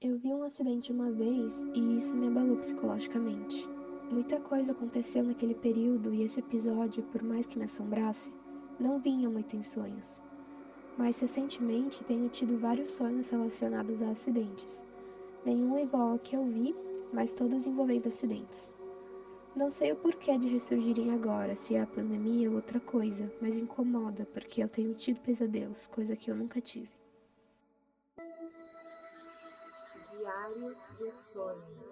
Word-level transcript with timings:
Eu 0.00 0.16
vi 0.16 0.32
um 0.32 0.44
acidente 0.44 0.92
uma 0.92 1.10
vez 1.10 1.66
e 1.74 1.96
isso 1.96 2.14
me 2.14 2.28
abalou 2.28 2.56
psicologicamente. 2.58 3.68
Muita 4.08 4.38
coisa 4.38 4.70
aconteceu 4.70 5.24
naquele 5.24 5.56
período 5.56 6.14
e 6.14 6.22
esse 6.22 6.38
episódio, 6.38 7.02
por 7.02 7.20
mais 7.20 7.46
que 7.46 7.58
me 7.58 7.64
assombrasse, 7.64 8.32
não 8.78 9.00
vinha 9.00 9.28
muito 9.28 9.56
em 9.56 9.62
sonhos. 9.62 10.22
Mas 10.96 11.18
recentemente 11.18 12.04
tenho 12.04 12.28
tido 12.28 12.56
vários 12.56 12.92
sonhos 12.92 13.28
relacionados 13.28 14.00
a 14.00 14.10
acidentes. 14.10 14.84
Nenhum 15.44 15.76
igual 15.76 16.12
ao 16.12 16.18
que 16.20 16.36
eu 16.36 16.44
vi, 16.44 16.76
mas 17.12 17.32
todos 17.32 17.66
envolvendo 17.66 18.06
acidentes. 18.06 18.72
Não 19.56 19.68
sei 19.68 19.90
o 19.90 19.96
porquê 19.96 20.38
de 20.38 20.46
ressurgirem 20.46 21.10
agora, 21.10 21.56
se 21.56 21.74
é 21.74 21.80
a 21.80 21.86
pandemia 21.88 22.48
ou 22.48 22.54
outra 22.54 22.78
coisa, 22.78 23.28
mas 23.42 23.58
incomoda 23.58 24.24
porque 24.32 24.62
eu 24.62 24.68
tenho 24.68 24.94
tido 24.94 25.18
pesadelos, 25.22 25.88
coisa 25.88 26.14
que 26.14 26.30
eu 26.30 26.36
nunca 26.36 26.60
tive. 26.60 26.97
Diário 30.28 30.74
dos 30.98 31.32
Sonhos. 31.32 31.88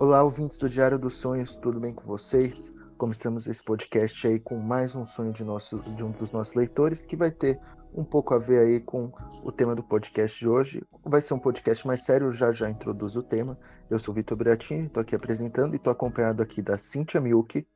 Olá, 0.00 0.22
ouvintes 0.22 0.56
do 0.56 0.66
Diário 0.66 0.98
dos 0.98 1.12
Sonhos, 1.16 1.54
tudo 1.58 1.78
bem 1.78 1.92
com 1.92 2.06
vocês? 2.06 2.72
Começamos 2.96 3.46
esse 3.46 3.62
podcast 3.62 4.26
aí 4.26 4.40
com 4.40 4.56
mais 4.58 4.94
um 4.94 5.04
sonho 5.04 5.34
de, 5.34 5.44
nosso, 5.44 5.78
de 5.80 6.02
um 6.02 6.12
dos 6.12 6.32
nossos 6.32 6.54
leitores, 6.54 7.04
que 7.04 7.14
vai 7.14 7.30
ter 7.30 7.60
um 7.92 8.04
pouco 8.04 8.32
a 8.32 8.38
ver 8.38 8.60
aí 8.60 8.80
com 8.80 9.12
o 9.44 9.52
tema 9.52 9.74
do 9.74 9.82
podcast 9.82 10.38
de 10.38 10.48
hoje. 10.48 10.82
Vai 11.04 11.20
ser 11.20 11.34
um 11.34 11.38
podcast 11.38 11.86
mais 11.86 12.02
sério, 12.02 12.32
já 12.32 12.50
já 12.52 12.70
introduzo 12.70 13.20
o 13.20 13.22
tema. 13.22 13.58
Eu 13.90 13.98
sou 13.98 14.12
o 14.12 14.14
Vitor 14.14 14.38
Briatini, 14.38 14.84
estou 14.84 15.02
aqui 15.02 15.14
apresentando 15.14 15.74
e 15.74 15.76
estou 15.76 15.92
acompanhado 15.92 16.42
aqui 16.42 16.62
da 16.62 16.78
Cíntia 16.78 17.20
Milk. 17.20 17.66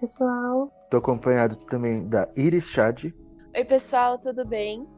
Pessoal. 0.00 0.72
Estou 0.82 0.98
acompanhado 0.98 1.54
também 1.66 2.08
da 2.08 2.28
Iris 2.34 2.70
Chad. 2.70 3.04
Oi, 3.54 3.64
pessoal, 3.64 4.18
tudo 4.18 4.44
bem? 4.44 4.95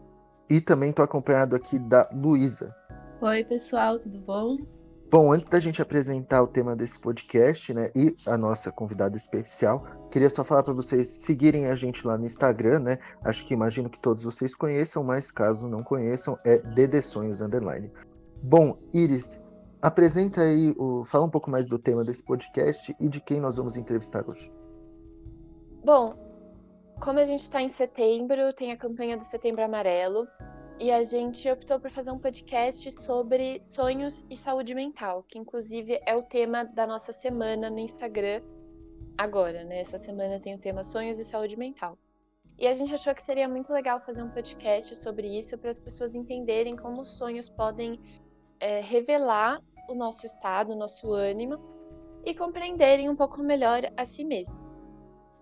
E 0.51 0.61
também 0.61 0.91
estou 0.91 1.05
acompanhado 1.05 1.55
aqui 1.55 1.79
da 1.79 2.09
Luísa. 2.13 2.75
Oi, 3.21 3.45
pessoal, 3.45 3.99
tudo 3.99 4.19
bom? 4.19 4.57
Bom, 5.11 5.33
antes 5.33 5.49
da 5.49 5.59
gente 5.59 5.81
apresentar 5.81 6.43
o 6.43 6.47
tema 6.47 6.77
desse 6.77 7.01
podcast, 7.01 7.73
né, 7.73 7.91
e 7.95 8.15
a 8.27 8.37
nossa 8.37 8.71
convidada 8.71 9.17
especial, 9.17 9.87
queria 10.11 10.29
só 10.29 10.45
falar 10.45 10.63
para 10.63 10.75
vocês 10.75 11.09
seguirem 11.09 11.67
a 11.67 11.75
gente 11.75 12.07
lá 12.07 12.19
no 12.19 12.27
Instagram, 12.27 12.81
né? 12.81 12.99
Acho 13.25 13.47
que 13.47 13.55
imagino 13.55 13.89
que 13.89 14.01
todos 14.01 14.23
vocês 14.23 14.55
conheçam, 14.55 15.03
mas 15.03 15.31
caso 15.31 15.67
não 15.67 15.83
conheçam, 15.83 16.37
é 16.45 16.59
DD 16.59 17.01
Sonhos 17.01 17.41
Underline. 17.41 17.91
Bom, 18.43 18.75
Iris, 18.93 19.41
apresenta 19.81 20.43
aí, 20.43 20.75
o, 20.79 21.05
fala 21.07 21.25
um 21.25 21.31
pouco 21.31 21.51
mais 21.51 21.67
do 21.67 21.79
tema 21.79 22.05
desse 22.05 22.23
podcast 22.23 22.95
e 23.01 23.09
de 23.09 23.21
quem 23.21 23.41
nós 23.41 23.57
vamos 23.57 23.77
entrevistar 23.79 24.25
hoje. 24.29 24.51
Bom, 25.83 26.28
como 27.01 27.19
a 27.19 27.25
gente 27.25 27.41
está 27.41 27.63
em 27.63 27.69
setembro, 27.69 28.53
tem 28.53 28.73
a 28.73 28.77
campanha 28.77 29.17
do 29.17 29.25
Setembro 29.25 29.63
Amarelo, 29.63 30.27
e 30.81 30.93
a 30.93 31.03
gente 31.03 31.51
optou 31.51 31.81
por 31.81 31.91
fazer 31.91 32.11
um 32.11 32.19
podcast 32.19 32.91
sobre 32.93 33.61
sonhos 33.63 34.25
e 34.31 34.37
saúde 34.37 34.75
mental, 34.75 35.25
que 35.27 35.39
inclusive 35.39 36.01
é 36.07 36.15
o 36.15 36.23
tema 36.23 36.65
da 36.65 36.87
nossa 36.87 37.13
semana 37.13 37.69
no 37.69 37.79
Instagram 37.79 38.43
agora, 39.17 39.65
né? 39.65 39.81
Essa 39.81 39.99
semana 39.99 40.39
tem 40.39 40.55
o 40.55 40.59
tema 40.59 40.85
sonhos 40.85 41.19
e 41.19 41.25
saúde 41.25 41.57
mental. 41.57 41.99
E 42.57 42.67
a 42.67 42.75
gente 42.75 42.95
achou 42.95 43.15
que 43.15 43.23
seria 43.23 43.49
muito 43.49 43.73
legal 43.73 44.01
fazer 44.01 44.23
um 44.23 44.31
podcast 44.31 44.95
sobre 44.97 45.27
isso 45.37 45.59
para 45.59 45.71
as 45.71 45.81
pessoas 45.81 46.15
entenderem 46.15 46.77
como 46.77 47.03
os 47.03 47.17
sonhos 47.17 47.49
podem 47.49 48.01
é, 48.61 48.81
revelar 48.81 49.61
o 49.89 49.95
nosso 49.95 50.27
estado, 50.27 50.73
o 50.73 50.77
nosso 50.77 51.13
ânimo 51.13 51.59
e 52.25 52.35
compreenderem 52.35 53.09
um 53.09 53.17
pouco 53.17 53.43
melhor 53.43 53.83
a 53.97 54.05
si 54.05 54.25
mesmos. 54.25 54.78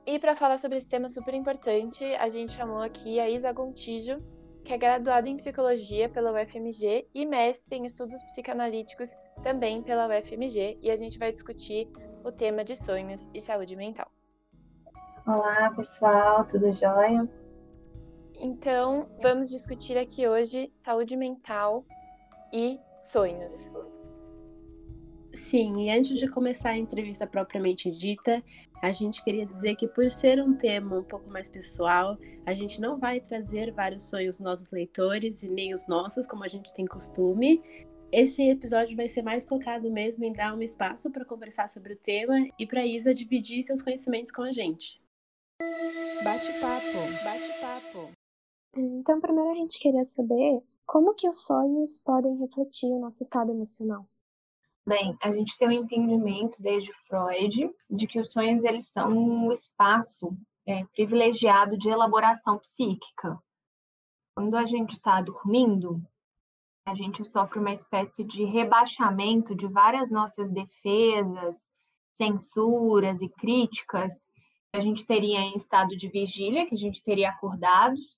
E 0.07 0.21
para 0.21 0.37
falar 0.37 0.57
sobre 0.59 0.79
esse 0.79 0.89
tema 0.89 1.09
super 1.09 1.35
importante, 1.35 2.05
a 2.05 2.29
gente 2.29 2.53
chamou 2.53 2.81
aqui 2.81 3.19
a 3.19 3.29
Isa 3.29 3.53
Gontijo, 3.53 4.23
que 4.65 4.73
é 4.73 4.79
graduada 4.79 5.29
em 5.29 5.37
psicologia 5.37 6.09
pela 6.09 6.31
UFMG 6.31 7.09
e 7.13 7.27
mestre 7.27 7.77
em 7.77 7.87
estudos 7.87 8.23
psicanalíticos 8.23 9.17
também 9.43 9.83
pela 9.83 10.07
UFMG, 10.07 10.79
e 10.81 10.93
a 10.93 10.97
gente 10.97 11.19
vai 11.19 11.33
discutir 11.33 11.91
o 12.23 12.31
tema 12.31 12.63
de 12.63 12.77
sonhos 12.77 13.29
e 13.35 13.41
saúde 13.41 13.75
mental. 13.75 14.09
Olá, 15.27 15.73
pessoal, 15.75 16.45
tudo 16.45 16.73
jóia? 16.73 17.29
Então, 18.39 19.09
vamos 19.21 19.51
discutir 19.51 19.99
aqui 19.99 20.29
hoje 20.29 20.69
saúde 20.71 21.17
mental 21.17 21.85
e 22.53 22.79
sonhos. 22.95 23.73
Sim, 25.37 25.85
e 25.85 25.91
antes 25.91 26.19
de 26.19 26.29
começar 26.29 26.71
a 26.71 26.79
entrevista 26.79 27.27
propriamente 27.27 27.91
dita, 27.91 28.43
a 28.83 28.91
gente 28.91 29.23
queria 29.23 29.47
dizer 29.47 29.77
que 29.77 29.87
por 29.87 30.11
ser 30.11 30.43
um 30.43 30.57
tema 30.57 30.99
um 30.99 31.05
pouco 31.05 31.31
mais 31.31 31.49
pessoal, 31.49 32.19
a 32.45 32.55
gente 32.55 32.81
não 32.81 32.99
vai 32.99 33.21
trazer 33.21 33.73
vários 33.73 34.09
sonhos 34.09 34.41
nossos 34.41 34.71
leitores 34.71 35.43
e 35.43 35.49
nem 35.49 35.75
os 35.75 35.87
nossos, 35.87 36.27
como 36.27 36.43
a 36.43 36.49
gente 36.49 36.75
tem 36.75 36.87
costume. 36.87 37.63
Esse 38.11 38.49
episódio 38.49 38.97
vai 38.97 39.09
ser 39.09 39.23
mais 39.23 39.47
focado 39.47 39.91
mesmo 39.91 40.25
em 40.25 40.33
dar 40.33 40.57
um 40.57 40.63
espaço 40.63 41.11
para 41.11 41.25
conversar 41.25 41.69
sobre 41.69 41.93
o 41.93 41.99
tema 41.99 42.35
e 42.59 42.67
para 42.67 42.87
Isa 42.87 43.15
dividir 43.15 43.63
seus 43.63 43.83
conhecimentos 43.83 44.33
com 44.33 44.43
a 44.43 44.53
gente. 44.53 45.01
Bate-papo, 46.25 46.99
bate-papo. 47.25 48.11
Então, 48.75 49.21
primeiro 49.21 49.51
a 49.51 49.55
gente 49.55 49.79
queria 49.79 50.05
saber 50.05 50.63
como 50.87 51.15
que 51.15 51.29
os 51.29 51.45
sonhos 51.45 51.99
podem 51.99 52.37
refletir 52.39 52.89
o 52.89 52.99
nosso 52.99 53.23
estado 53.23 53.53
emocional. 53.53 54.07
Bem, 54.89 55.19
a 55.21 55.33
gente 55.33 55.59
tem 55.59 55.67
um 55.67 55.73
entendimento 55.73 56.63
desde 56.63 56.93
Freud 57.09 57.75
de 57.91 58.07
que 58.07 58.21
os 58.21 58.31
sonhos 58.31 58.65
eles 58.65 58.87
são 58.87 59.11
um 59.11 59.51
espaço 59.51 60.33
é, 60.65 60.85
privilegiado 60.85 61.77
de 61.77 61.89
elaboração 61.89 62.57
psíquica. 62.61 63.37
Quando 64.37 64.55
a 64.55 64.65
gente 64.65 64.93
está 64.93 65.21
dormindo, 65.21 66.01
a 66.87 66.95
gente 66.95 67.25
sofre 67.25 67.59
uma 67.59 67.73
espécie 67.73 68.23
de 68.23 68.45
rebaixamento 68.45 69.57
de 69.57 69.67
várias 69.67 70.09
nossas 70.09 70.53
defesas, 70.53 71.57
censuras 72.13 73.21
e 73.21 73.29
críticas 73.29 74.25
que 74.73 74.79
a 74.79 74.81
gente 74.81 75.05
teria 75.05 75.41
em 75.41 75.57
estado 75.57 75.97
de 75.97 76.09
vigília, 76.09 76.65
que 76.65 76.77
a 76.77 76.79
gente 76.79 77.03
teria 77.03 77.31
acordados. 77.31 78.17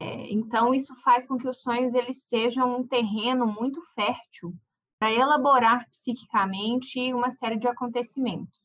É, 0.00 0.32
então, 0.32 0.74
isso 0.74 0.96
faz 0.96 1.28
com 1.28 1.38
que 1.38 1.48
os 1.48 1.62
sonhos 1.62 1.94
eles 1.94 2.18
sejam 2.24 2.80
um 2.80 2.84
terreno 2.84 3.46
muito 3.46 3.80
fértil 3.94 4.52
para 5.02 5.12
elaborar 5.12 5.84
psiquicamente 5.90 7.12
uma 7.12 7.32
série 7.32 7.56
de 7.56 7.66
acontecimentos. 7.66 8.56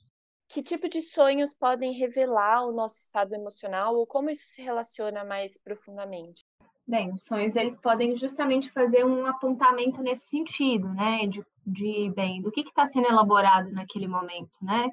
Que 0.47 0.61
tipo 0.61 0.87
de 0.87 1.01
sonhos 1.01 1.51
podem 1.51 1.93
revelar 1.93 2.63
o 2.63 2.71
nosso 2.71 2.99
estado 2.99 3.33
emocional 3.33 3.95
ou 3.95 4.05
como 4.05 4.29
isso 4.29 4.45
se 4.45 4.61
relaciona 4.61 5.25
mais 5.25 5.57
profundamente? 5.57 6.45
Bem, 6.87 7.11
os 7.11 7.23
sonhos 7.23 7.55
eles 7.55 7.75
podem 7.75 8.15
justamente 8.15 8.69
fazer 8.69 9.03
um 9.03 9.25
apontamento 9.25 10.03
nesse 10.03 10.27
sentido, 10.27 10.87
né? 10.89 11.25
De, 11.25 11.43
de 11.65 12.13
bem, 12.15 12.39
do 12.39 12.51
que 12.51 12.61
está 12.61 12.87
sendo 12.87 13.07
elaborado 13.07 13.71
naquele 13.71 14.07
momento, 14.07 14.59
né? 14.61 14.91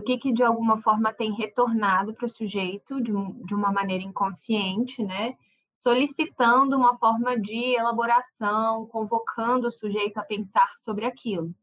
O 0.00 0.04
que, 0.04 0.16
que 0.16 0.32
de 0.32 0.42
alguma 0.42 0.78
forma 0.78 1.12
tem 1.12 1.34
retornado 1.34 2.14
para 2.14 2.24
o 2.24 2.30
sujeito 2.30 2.98
de, 3.02 3.12
de 3.44 3.54
uma 3.54 3.70
maneira 3.70 4.04
inconsciente, 4.04 5.04
né? 5.04 5.36
Solicitando 5.80 6.76
uma 6.76 6.96
forma 6.96 7.38
de 7.38 7.76
elaboração, 7.76 8.86
convocando 8.86 9.68
o 9.68 9.72
sujeito 9.72 10.18
a 10.18 10.24
pensar 10.24 10.72
sobre 10.76 11.04
aquilo. 11.04 11.54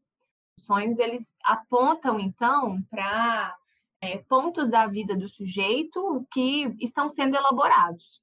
Os 0.58 0.64
sonhos 0.64 0.98
eles 0.98 1.28
apontam 1.44 2.18
então 2.18 2.82
para 2.90 3.56
é, 4.00 4.18
pontos 4.18 4.70
da 4.70 4.86
vida 4.86 5.16
do 5.16 5.28
sujeito 5.28 6.26
que 6.30 6.74
estão 6.80 7.08
sendo 7.10 7.36
elaborados. 7.36 8.20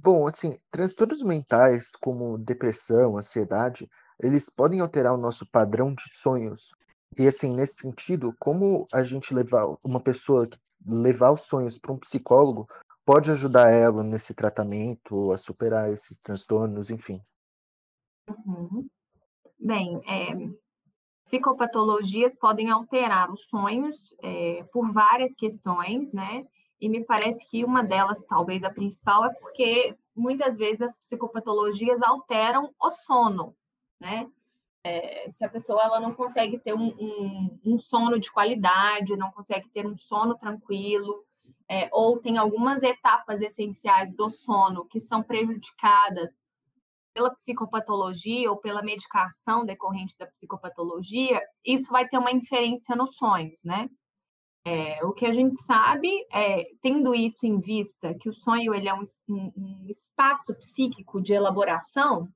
Bom, 0.00 0.26
assim, 0.26 0.58
transtornos 0.70 1.22
mentais 1.22 1.92
como 2.00 2.38
depressão, 2.38 3.18
ansiedade, 3.18 3.88
eles 4.20 4.48
podem 4.48 4.80
alterar 4.80 5.12
o 5.14 5.20
nosso 5.20 5.48
padrão 5.50 5.94
de 5.94 6.08
sonhos. 6.08 6.72
E 7.18 7.26
assim, 7.26 7.54
nesse 7.54 7.82
sentido, 7.82 8.34
como 8.38 8.86
a 8.92 9.02
gente 9.02 9.34
levar 9.34 9.66
uma 9.84 10.00
pessoa 10.00 10.48
levar 10.84 11.32
os 11.32 11.42
sonhos 11.42 11.78
para 11.78 11.92
um 11.92 11.98
psicólogo 11.98 12.68
pode 13.04 13.30
ajudar 13.30 13.70
ela 13.70 14.02
nesse 14.02 14.34
tratamento 14.34 15.32
a 15.32 15.38
superar 15.38 15.90
esses 15.90 16.18
transtornos, 16.18 16.90
enfim. 16.90 17.20
Uhum. 18.46 18.88
Bem, 19.58 20.00
é, 20.06 20.32
psicopatologias 21.24 22.34
podem 22.36 22.70
alterar 22.70 23.30
os 23.30 23.42
sonhos 23.48 23.96
é, 24.22 24.64
por 24.72 24.92
várias 24.92 25.34
questões, 25.34 26.12
né? 26.12 26.46
E 26.80 26.88
me 26.88 27.04
parece 27.04 27.46
que 27.48 27.64
uma 27.64 27.82
delas, 27.82 28.20
talvez 28.28 28.62
a 28.64 28.70
principal, 28.70 29.24
é 29.24 29.34
porque 29.34 29.96
muitas 30.14 30.56
vezes 30.56 30.82
as 30.82 30.96
psicopatologias 30.96 32.02
alteram 32.02 32.74
o 32.80 32.90
sono, 32.90 33.56
né? 34.00 34.28
É, 34.84 35.30
se 35.30 35.44
a 35.44 35.48
pessoa 35.48 35.80
ela 35.80 36.00
não 36.00 36.12
consegue 36.12 36.58
ter 36.58 36.74
um, 36.74 36.88
um, 36.88 37.60
um 37.64 37.78
sono 37.78 38.18
de 38.18 38.32
qualidade, 38.32 39.16
não 39.16 39.30
consegue 39.30 39.68
ter 39.68 39.86
um 39.86 39.96
sono 39.96 40.34
tranquilo, 40.34 41.24
é, 41.68 41.88
ou 41.92 42.18
tem 42.18 42.38
algumas 42.38 42.82
etapas 42.82 43.40
essenciais 43.40 44.12
do 44.14 44.28
sono 44.30 44.84
que 44.86 45.00
são 45.00 45.22
prejudicadas 45.22 46.40
pela 47.14 47.30
psicopatologia 47.34 48.50
ou 48.50 48.56
pela 48.56 48.82
medicação 48.82 49.64
decorrente 49.64 50.16
da 50.18 50.26
psicopatologia, 50.26 51.40
isso 51.64 51.90
vai 51.90 52.08
ter 52.08 52.18
uma 52.18 52.32
inferência 52.32 52.96
nos 52.96 53.16
sonhos, 53.16 53.62
né? 53.64 53.88
É, 54.64 55.04
o 55.04 55.12
que 55.12 55.26
a 55.26 55.32
gente 55.32 55.60
sabe, 55.60 56.08
é, 56.32 56.64
tendo 56.80 57.14
isso 57.14 57.44
em 57.44 57.58
vista, 57.58 58.14
que 58.14 58.28
o 58.28 58.32
sonho 58.32 58.72
ele 58.72 58.88
é 58.88 58.94
um, 58.94 59.02
um, 59.28 59.86
espaço 59.88 60.54
psíquico 60.54 61.20
de 61.20 61.32
elaboração, 61.32 62.28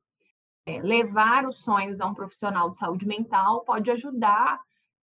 É, 0.68 0.82
levar 0.82 1.46
os 1.46 1.62
sonhos 1.62 2.00
a 2.00 2.06
um 2.06 2.14
profissional 2.14 2.70
de 2.70 2.78
saúde 2.78 3.06
mental 3.06 3.64
pode 3.64 3.88
ajudar 3.88 4.60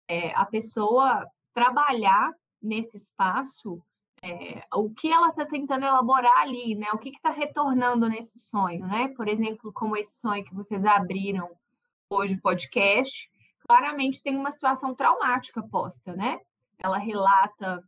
é, 0.08 0.34
a 0.36 0.44
pessoa 0.44 1.28
trabalhar 1.54 2.34
nesse 2.62 2.98
espaço 2.98 3.80
é, 4.24 4.64
o 4.74 4.90
que 4.90 5.12
ela 5.12 5.30
está 5.30 5.46
tentando 5.46 5.84
elaborar 5.84 6.38
ali, 6.38 6.76
né? 6.76 6.88
O 6.94 6.98
que 6.98 7.10
está 7.10 7.32
retornando 7.32 8.08
nesse 8.08 8.40
sonho, 8.40 8.86
né? 8.86 9.08
Por 9.16 9.28
exemplo, 9.28 9.74
como 9.74 9.98
esse 9.98 10.20
sonho 10.20 10.46
que 10.46 10.54
vocês 10.54 10.86
abriram 10.86 11.50
hoje 12.10 12.36
o 12.36 12.42
podcast, 12.42 13.30
claramente 13.68 14.22
tem 14.22 14.38
uma 14.38 14.52
situação 14.52 14.94
traumática 14.94 15.64
posta, 15.64 16.16
né? 16.16 16.40
Ela 16.78 16.98
relata 16.98 17.84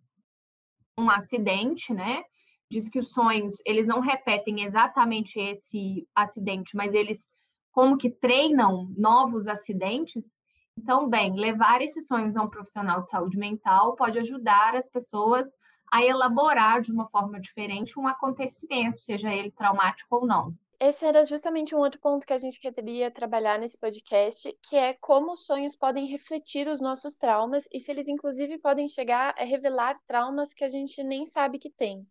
um 1.00 1.10
acidente, 1.10 1.94
né? 1.94 2.24
Diz 2.70 2.90
que 2.90 3.00
os 3.00 3.12
sonhos, 3.12 3.56
eles 3.66 3.86
não 3.86 4.00
repetem 4.00 4.64
exatamente 4.64 5.40
esse 5.40 6.08
acidente, 6.16 6.76
mas 6.76 6.94
eles 6.94 7.28
como 7.72 7.98
que 7.98 8.10
treinam 8.10 8.92
novos 8.96 9.48
acidentes. 9.48 10.36
Então, 10.78 11.08
bem, 11.08 11.34
levar 11.34 11.82
esses 11.82 12.08
sonhos 12.08 12.36
a 12.36 12.42
um 12.42 12.50
profissional 12.50 13.02
de 13.02 13.10
saúde 13.10 13.38
mental 13.38 13.96
pode 13.96 14.18
ajudar 14.18 14.76
as 14.76 14.88
pessoas 14.88 15.52
a 15.94 16.04
elaborar 16.04 16.82
de 16.82 16.92
uma 16.92 17.08
forma 17.08 17.40
diferente 17.40 18.00
um 18.00 18.08
acontecimento, 18.08 19.00
seja 19.00 19.32
ele 19.32 19.52
traumático 19.52 20.16
ou 20.16 20.26
não. 20.26 20.52
Esse 20.80 21.06
era 21.06 21.24
justamente 21.24 21.76
um 21.76 21.78
outro 21.78 22.02
ponto 22.02 22.26
que 22.26 22.34
a 22.34 22.38
gente 22.38 22.60
queria 22.60 23.12
trabalhar 23.12 23.60
nesse 23.60 23.80
podcast, 23.80 24.52
que 24.68 24.76
é 24.76 24.96
como 24.96 25.34
os 25.34 25.46
sonhos 25.46 25.76
podem 25.76 26.08
refletir 26.08 26.68
os 26.68 26.82
nossos 26.82 27.16
traumas 27.16 27.68
e 27.72 27.80
se 27.80 27.92
eles, 27.92 28.08
inclusive, 28.08 28.58
podem 28.58 28.88
chegar 28.88 29.36
a 29.38 29.44
revelar 29.44 29.94
traumas 30.08 30.52
que 30.52 30.64
a 30.64 30.68
gente 30.68 31.04
nem 31.04 31.28
sabe 31.28 31.60
que 31.60 31.70
tem. 31.70 32.04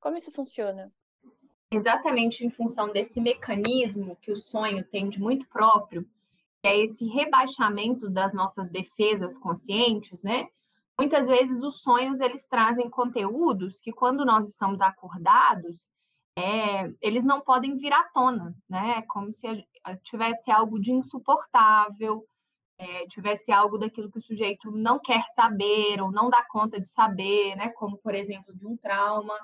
Como 0.00 0.16
isso 0.16 0.32
funciona? 0.32 0.92
Exatamente 1.70 2.44
em 2.44 2.50
função 2.50 2.90
desse 2.90 3.20
mecanismo 3.20 4.16
que 4.20 4.32
o 4.32 4.36
sonho 4.36 4.82
tem 4.82 5.08
de 5.08 5.20
muito 5.20 5.48
próprio, 5.48 6.02
que 6.60 6.66
é 6.66 6.76
esse 6.76 7.06
rebaixamento 7.06 8.10
das 8.10 8.34
nossas 8.34 8.68
defesas 8.68 9.38
conscientes, 9.38 10.24
né? 10.24 10.48
Muitas 10.98 11.26
vezes 11.26 11.62
os 11.62 11.80
sonhos 11.80 12.20
eles 12.20 12.44
trazem 12.46 12.90
conteúdos 12.90 13.80
que 13.80 13.92
quando 13.92 14.24
nós 14.24 14.48
estamos 14.48 14.80
acordados 14.80 15.88
é, 16.38 16.92
eles 17.00 17.24
não 17.24 17.40
podem 17.40 17.76
vir 17.76 17.92
à 17.92 18.04
tona, 18.04 18.54
né? 18.68 19.02
Como 19.08 19.32
se 19.32 19.46
tivesse 20.04 20.52
algo 20.52 20.78
de 20.78 20.92
insuportável, 20.92 22.24
é, 22.78 23.06
tivesse 23.08 23.50
algo 23.50 23.76
daquilo 23.76 24.10
que 24.10 24.18
o 24.18 24.22
sujeito 24.22 24.70
não 24.70 25.00
quer 25.00 25.22
saber 25.34 26.00
ou 26.00 26.12
não 26.12 26.30
dá 26.30 26.44
conta 26.48 26.80
de 26.80 26.88
saber, 26.88 27.56
né? 27.56 27.70
Como 27.70 27.98
por 27.98 28.14
exemplo 28.14 28.54
de 28.56 28.64
um 28.64 28.76
trauma, 28.76 29.34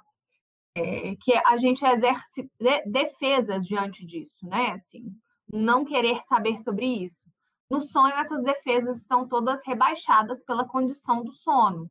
é, 0.76 1.16
que 1.16 1.32
a 1.34 1.56
gente 1.56 1.84
exerce 1.84 2.48
de, 2.60 2.82
defesas 2.86 3.66
diante 3.66 4.06
disso, 4.06 4.46
né? 4.46 4.70
Assim, 4.70 5.04
não 5.52 5.84
querer 5.84 6.22
saber 6.22 6.58
sobre 6.58 6.86
isso. 6.86 7.28
No 7.74 7.80
sonho, 7.80 8.14
essas 8.14 8.40
defesas 8.44 8.98
estão 8.98 9.26
todas 9.26 9.60
rebaixadas 9.66 10.40
pela 10.44 10.64
condição 10.64 11.24
do 11.24 11.32
sono. 11.32 11.90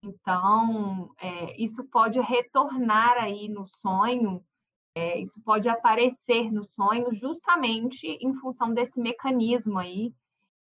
Então, 0.00 1.12
é, 1.18 1.60
isso 1.60 1.82
pode 1.82 2.20
retornar 2.20 3.14
aí 3.18 3.48
no 3.48 3.66
sonho, 3.66 4.40
é, 4.94 5.18
isso 5.18 5.42
pode 5.42 5.68
aparecer 5.68 6.52
no 6.52 6.62
sonho 6.62 7.12
justamente 7.12 8.06
em 8.06 8.32
função 8.34 8.72
desse 8.72 9.00
mecanismo 9.00 9.80
aí 9.80 10.14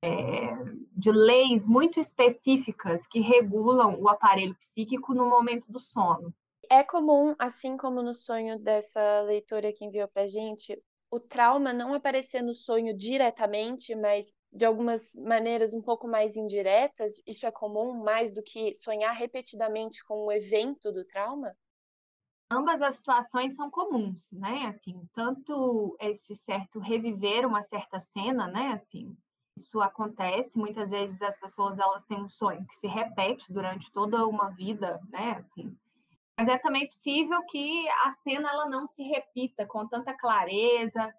é, 0.03 0.57
de 0.91 1.13
leis 1.13 1.65
muito 1.65 2.01
específicas 2.01 3.07
que 3.07 3.21
regulam 3.21 3.95
o 4.01 4.09
aparelho 4.09 4.57
psíquico 4.57 5.15
no 5.15 5.31
momento 5.31 5.71
do 5.71 5.79
sono. 5.79 6.35
É 6.69 6.83
comum, 6.83 7.33
assim 7.39 7.77
como 7.77 8.03
no 8.03 8.13
sonho 8.13 8.59
dessa 8.59 9.23
leitora 9.23 9.73
que 9.73 9.85
enviou 9.85 10.09
para 10.09 10.27
gente, 10.27 10.77
o 11.13 11.21
trauma 11.21 11.73
não 11.73 11.95
aparecer 11.95 12.43
no 12.43 12.53
sonho 12.53 12.93
diretamente, 12.93 13.95
mas 13.95 14.33
de 14.53 14.65
algumas 14.65 15.15
maneiras 15.15 15.75
um 15.75 15.83
pouco 15.83 16.09
mais 16.09 16.37
indiretas, 16.37 17.23
isso 17.27 17.47
é 17.47 17.51
comum 17.51 18.03
mais 18.03 18.33
do 18.33 18.43
que 18.43 18.75
sonhar 18.75 19.15
repetidamente 19.15 20.05
com 20.05 20.27
o 20.27 20.33
evento 20.33 20.91
do 20.93 21.05
trauma? 21.05 21.57
Ambas 22.51 22.81
as 22.81 22.95
situações 22.95 23.55
são 23.55 23.71
comuns, 23.71 24.31
né? 24.33 24.67
Assim, 24.67 25.07
tanto 25.15 25.97
esse 26.01 26.35
certo 26.35 26.79
reviver 26.79 27.47
uma 27.47 27.63
certa 27.63 28.01
cena, 28.01 28.47
né? 28.47 28.73
Assim, 28.73 29.15
isso 29.57 29.81
acontece. 29.81 30.57
Muitas 30.57 30.91
vezes 30.91 31.21
as 31.21 31.39
pessoas 31.39 31.79
elas 31.79 32.07
têm 32.07 32.23
um 32.23 32.29
sonho 32.29 32.67
que 32.67 32.77
se 32.77 32.87
repete 32.87 33.53
durante 33.53 33.93
toda 33.93 34.27
uma 34.27 34.49
vida, 34.51 34.99
né? 35.11 35.33
Assim, 35.33 35.77
mas 36.39 36.47
é 36.47 36.57
também 36.57 36.87
possível 36.89 37.45
que 37.47 37.89
a 37.89 38.15
cena 38.23 38.49
ela 38.49 38.69
não 38.69 38.87
se 38.87 39.03
repita 39.03 39.67
com 39.67 39.89
tanta 39.89 40.17
clareza, 40.17 41.13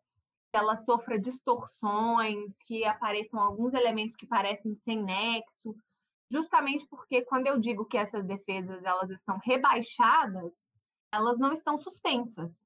ela 0.54 0.76
sofra 0.78 1.20
distorções, 1.20 2.58
que 2.66 2.84
apareçam 2.86 3.40
alguns 3.40 3.74
elementos 3.74 4.16
que 4.16 4.26
parecem 4.26 4.76
sem 4.76 5.02
nexo, 5.04 5.76
justamente 6.30 6.88
porque 6.88 7.22
quando 7.24 7.48
eu 7.48 7.60
digo 7.60 7.86
que 7.86 7.98
essas 7.98 8.26
defesas 8.26 8.84
elas 8.84 9.10
estão 9.12 9.40
rebaixadas, 9.44 10.68
elas 11.12 11.38
não 11.38 11.54
estão 11.54 11.78
suspensas. 11.78 12.66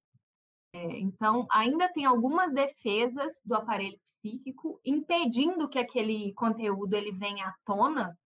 É, 0.76 1.00
então, 1.00 1.46
ainda 1.52 1.88
tem 1.94 2.06
algumas 2.06 2.52
defesas 2.52 3.40
do 3.46 3.54
aparelho 3.54 4.00
psíquico 4.06 4.80
impedindo 4.84 5.70
que 5.70 5.78
aquele 5.78 6.34
conteúdo 6.34 6.96
ele 6.96 7.12
venha 7.12 7.48
à 7.48 7.54
tona. 7.64 8.18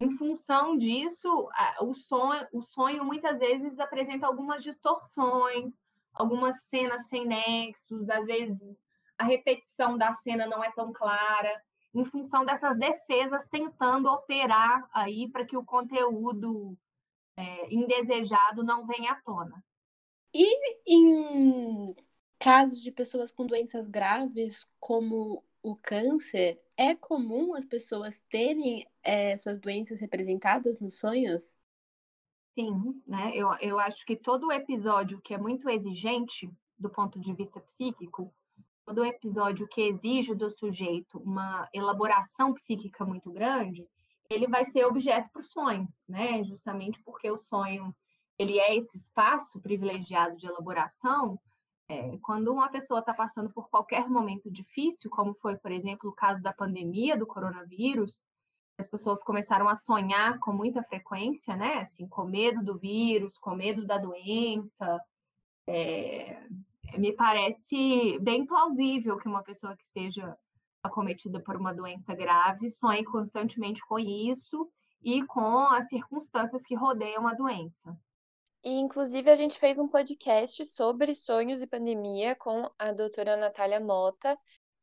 Em 0.00 0.10
função 0.16 0.76
disso, 0.76 1.48
o 1.80 1.94
sonho, 1.94 2.46
o 2.52 2.62
sonho 2.62 3.04
muitas 3.04 3.40
vezes 3.40 3.80
apresenta 3.80 4.26
algumas 4.26 4.62
distorções, 4.62 5.72
algumas 6.12 6.62
cenas 6.64 7.08
sem 7.08 7.26
nexos, 7.26 8.08
às 8.10 8.24
vezes 8.26 8.78
a 9.18 9.24
repetição 9.24 9.98
da 9.98 10.14
cena 10.14 10.46
não 10.46 10.62
é 10.62 10.70
tão 10.72 10.92
clara, 10.92 11.62
em 11.94 12.04
função 12.04 12.44
dessas 12.44 12.78
defesas 12.78 13.46
tentando 13.48 14.08
operar 14.08 14.88
aí 14.92 15.28
para 15.28 15.44
que 15.44 15.56
o 15.56 15.64
conteúdo 15.64 16.78
é, 17.36 17.74
indesejado 17.74 18.62
não 18.62 18.86
venha 18.86 19.12
à 19.12 19.22
tona. 19.22 19.64
E 20.32 20.46
em 20.86 21.96
casos 22.38 22.80
de 22.80 22.92
pessoas 22.92 23.32
com 23.32 23.46
doenças 23.46 23.88
graves, 23.88 24.66
como 24.78 25.44
o 25.62 25.76
câncer, 25.76 26.62
é 26.76 26.94
comum 26.94 27.54
as 27.54 27.64
pessoas 27.64 28.20
terem 28.30 28.86
é, 29.02 29.32
essas 29.32 29.58
doenças 29.58 30.00
representadas 30.00 30.80
nos 30.80 30.98
sonhos? 30.98 31.50
Sim, 32.54 33.02
né? 33.06 33.32
Eu, 33.34 33.52
eu 33.60 33.78
acho 33.78 34.04
que 34.04 34.16
todo 34.16 34.52
episódio 34.52 35.20
que 35.20 35.34
é 35.34 35.38
muito 35.38 35.68
exigente 35.68 36.50
do 36.78 36.88
ponto 36.88 37.18
de 37.18 37.32
vista 37.32 37.60
psíquico, 37.60 38.32
todo 38.88 39.04
episódio 39.04 39.68
que 39.68 39.82
exige 39.82 40.34
do 40.34 40.50
sujeito 40.50 41.18
uma 41.18 41.68
elaboração 41.74 42.54
psíquica 42.54 43.04
muito 43.04 43.30
grande, 43.30 43.86
ele 44.30 44.46
vai 44.46 44.64
ser 44.64 44.86
objeto 44.86 45.30
para 45.30 45.42
o 45.42 45.44
sonho, 45.44 45.86
né? 46.08 46.42
Justamente 46.44 46.98
porque 47.02 47.30
o 47.30 47.36
sonho 47.36 47.94
ele 48.38 48.58
é 48.58 48.74
esse 48.74 48.96
espaço 48.96 49.60
privilegiado 49.60 50.38
de 50.38 50.46
elaboração. 50.46 51.38
É, 51.86 52.16
quando 52.22 52.50
uma 52.50 52.70
pessoa 52.70 53.00
está 53.00 53.12
passando 53.12 53.50
por 53.50 53.68
qualquer 53.68 54.08
momento 54.08 54.50
difícil, 54.50 55.10
como 55.10 55.34
foi, 55.34 55.58
por 55.58 55.70
exemplo, 55.70 56.08
o 56.08 56.14
caso 56.14 56.42
da 56.42 56.52
pandemia 56.52 57.14
do 57.14 57.26
coronavírus, 57.26 58.24
as 58.78 58.88
pessoas 58.88 59.22
começaram 59.22 59.68
a 59.68 59.76
sonhar 59.76 60.38
com 60.38 60.52
muita 60.52 60.82
frequência, 60.82 61.54
né? 61.54 61.74
Assim, 61.74 62.08
com 62.08 62.24
medo 62.24 62.64
do 62.64 62.78
vírus, 62.78 63.36
com 63.38 63.54
medo 63.54 63.86
da 63.86 63.98
doença, 63.98 64.98
é, 65.66 66.42
me 66.96 67.12
parece 67.12 68.18
bem 68.20 68.46
plausível 68.46 69.18
que 69.18 69.28
uma 69.28 69.42
pessoa 69.42 69.76
que 69.76 69.84
esteja 69.84 70.36
acometida 70.82 71.40
por 71.40 71.56
uma 71.56 71.74
doença 71.74 72.14
grave 72.14 72.70
sonhe 72.70 73.04
constantemente 73.04 73.84
com 73.86 73.98
isso 73.98 74.70
e 75.02 75.24
com 75.26 75.58
as 75.68 75.88
circunstâncias 75.88 76.62
que 76.64 76.74
rodeiam 76.74 77.26
a 77.26 77.34
doença. 77.34 77.96
E, 78.64 78.70
inclusive, 78.70 79.30
a 79.30 79.36
gente 79.36 79.58
fez 79.58 79.78
um 79.78 79.88
podcast 79.88 80.64
sobre 80.66 81.14
sonhos 81.14 81.62
e 81.62 81.66
pandemia 81.66 82.34
com 82.34 82.68
a 82.78 82.92
doutora 82.92 83.36
Natália 83.36 83.78
Mota 83.80 84.36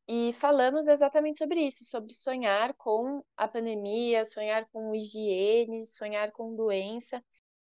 e 0.08 0.32
falamos 0.32 0.88
exatamente 0.88 1.38
sobre 1.38 1.60
isso, 1.60 1.84
sobre 1.84 2.14
sonhar 2.14 2.72
com 2.74 3.22
a 3.36 3.46
pandemia, 3.46 4.24
sonhar 4.24 4.66
com 4.72 4.94
higiene, 4.94 5.84
sonhar 5.84 6.32
com 6.32 6.54
doença. 6.54 7.22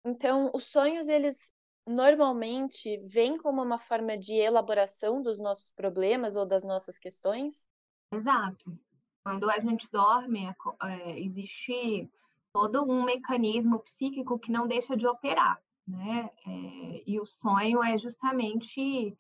Então, 0.05 0.51
os 0.55 0.65
sonhos, 0.65 1.09
eles 1.09 1.53
normalmente 1.89 2.99
vem 2.99 3.39
como 3.39 3.63
uma 3.63 3.79
forma 3.79 4.17
de 4.17 4.35
elaboração 4.35 5.23
dos 5.23 5.41
nossos 5.41 5.73
problemas 5.73 6.37
ou 6.37 6.47
das 6.47 6.65
nossas 6.65 6.99
questões? 6.99 7.69
Exato. 8.13 8.79
Quando 9.25 9.51
a 9.51 9.59
gente 9.59 9.91
dorme, 9.91 10.47
é, 10.47 10.55
é, 10.85 11.21
existe 11.21 12.11
todo 12.53 12.85
um 12.85 13.03
mecanismo 13.05 13.79
psíquico 13.81 14.39
que 14.39 14.53
não 14.53 14.67
deixa 14.67 14.97
de 14.97 15.07
operar, 15.07 15.61
né? 15.87 16.31
É, 16.47 17.03
e 17.07 17.21
o 17.21 17.27
sonho 17.27 17.83
é 17.83 17.97
justamente 17.99 19.17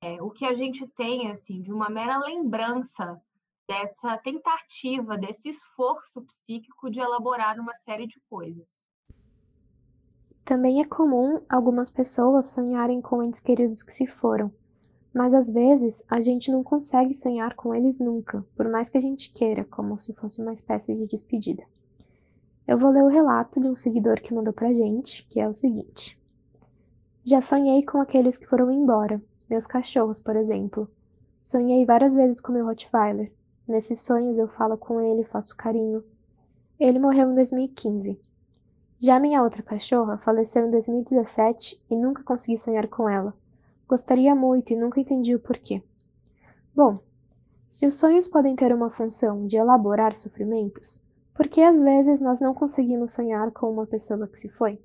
é, 0.00 0.20
o 0.20 0.30
que 0.30 0.44
a 0.44 0.54
gente 0.54 0.86
tem, 0.88 1.30
assim, 1.30 1.62
de 1.62 1.72
uma 1.72 1.88
mera 1.88 2.18
lembrança 2.18 3.20
dessa 3.68 4.18
tentativa, 4.18 5.16
desse 5.16 5.48
esforço 5.48 6.20
psíquico 6.22 6.90
de 6.90 7.00
elaborar 7.00 7.58
uma 7.58 7.74
série 7.74 8.06
de 8.06 8.20
coisas. 8.28 8.81
Também 10.52 10.82
é 10.82 10.84
comum 10.84 11.40
algumas 11.48 11.88
pessoas 11.88 12.48
sonharem 12.48 13.00
com 13.00 13.22
entes 13.22 13.40
queridos 13.40 13.82
que 13.82 13.90
se 13.90 14.06
foram. 14.06 14.52
Mas 15.10 15.32
às 15.32 15.48
vezes 15.48 16.04
a 16.06 16.20
gente 16.20 16.52
não 16.52 16.62
consegue 16.62 17.14
sonhar 17.14 17.54
com 17.54 17.74
eles 17.74 17.98
nunca, 17.98 18.44
por 18.54 18.68
mais 18.68 18.90
que 18.90 18.98
a 18.98 19.00
gente 19.00 19.32
queira, 19.32 19.64
como 19.64 19.98
se 19.98 20.12
fosse 20.12 20.42
uma 20.42 20.52
espécie 20.52 20.94
de 20.94 21.06
despedida. 21.06 21.62
Eu 22.68 22.76
vou 22.76 22.90
ler 22.90 23.02
o 23.02 23.08
relato 23.08 23.58
de 23.62 23.66
um 23.66 23.74
seguidor 23.74 24.20
que 24.20 24.34
mandou 24.34 24.52
pra 24.52 24.74
gente, 24.74 25.26
que 25.30 25.40
é 25.40 25.48
o 25.48 25.54
seguinte: 25.54 26.20
Já 27.24 27.40
sonhei 27.40 27.82
com 27.82 27.98
aqueles 28.02 28.36
que 28.36 28.46
foram 28.46 28.70
embora, 28.70 29.22
meus 29.48 29.66
cachorros, 29.66 30.20
por 30.20 30.36
exemplo. 30.36 30.86
Sonhei 31.42 31.86
várias 31.86 32.12
vezes 32.12 32.42
com 32.42 32.52
meu 32.52 32.66
Rottweiler. 32.66 33.32
Nesses 33.66 34.00
sonhos 34.00 34.36
eu 34.36 34.48
falo 34.48 34.76
com 34.76 35.00
ele, 35.00 35.24
faço 35.24 35.56
carinho. 35.56 36.04
Ele 36.78 36.98
morreu 36.98 37.30
em 37.30 37.34
2015. 37.36 38.20
Já 39.02 39.18
minha 39.18 39.42
outra 39.42 39.64
cachorra 39.64 40.16
faleceu 40.18 40.64
em 40.64 40.70
2017 40.70 41.82
e 41.90 41.96
nunca 41.96 42.22
consegui 42.22 42.56
sonhar 42.56 42.86
com 42.86 43.08
ela. 43.08 43.34
Gostaria 43.88 44.32
muito 44.32 44.72
e 44.72 44.76
nunca 44.76 45.00
entendi 45.00 45.34
o 45.34 45.40
porquê. 45.40 45.82
Bom, 46.72 47.00
se 47.66 47.84
os 47.84 47.96
sonhos 47.96 48.28
podem 48.28 48.54
ter 48.54 48.72
uma 48.72 48.90
função 48.90 49.48
de 49.48 49.56
elaborar 49.56 50.16
sofrimentos, 50.16 51.02
por 51.34 51.48
que 51.48 51.60
às 51.60 51.76
vezes 51.76 52.20
nós 52.20 52.40
não 52.40 52.54
conseguimos 52.54 53.10
sonhar 53.10 53.50
com 53.50 53.72
uma 53.72 53.88
pessoa 53.88 54.28
que 54.28 54.38
se 54.38 54.48
foi? 54.48 54.80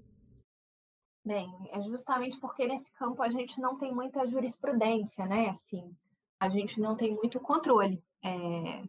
Bem, 1.24 1.48
é 1.72 1.80
justamente 1.84 2.40
porque 2.40 2.68
nesse 2.68 2.92
campo 2.94 3.22
a 3.22 3.30
gente 3.30 3.62
não 3.62 3.78
tem 3.78 3.94
muita 3.94 4.26
jurisprudência, 4.26 5.28
né? 5.28 5.50
Assim, 5.50 5.96
a 6.40 6.50
gente 6.50 6.82
não 6.82 6.96
tem 6.96 7.14
muito 7.14 7.40
controle. 7.40 8.04
É, 8.24 8.82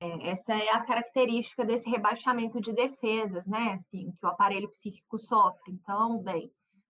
essa 0.00 0.54
é 0.54 0.70
a 0.70 0.80
característica 0.80 1.64
desse 1.64 1.88
rebaixamento 1.88 2.60
de 2.60 2.72
defesas, 2.72 3.46
né? 3.46 3.74
Assim, 3.74 4.12
que 4.18 4.26
o 4.26 4.28
aparelho 4.28 4.70
psíquico 4.70 5.18
sofre. 5.18 5.72
Então, 5.72 6.18
bem, 6.18 6.50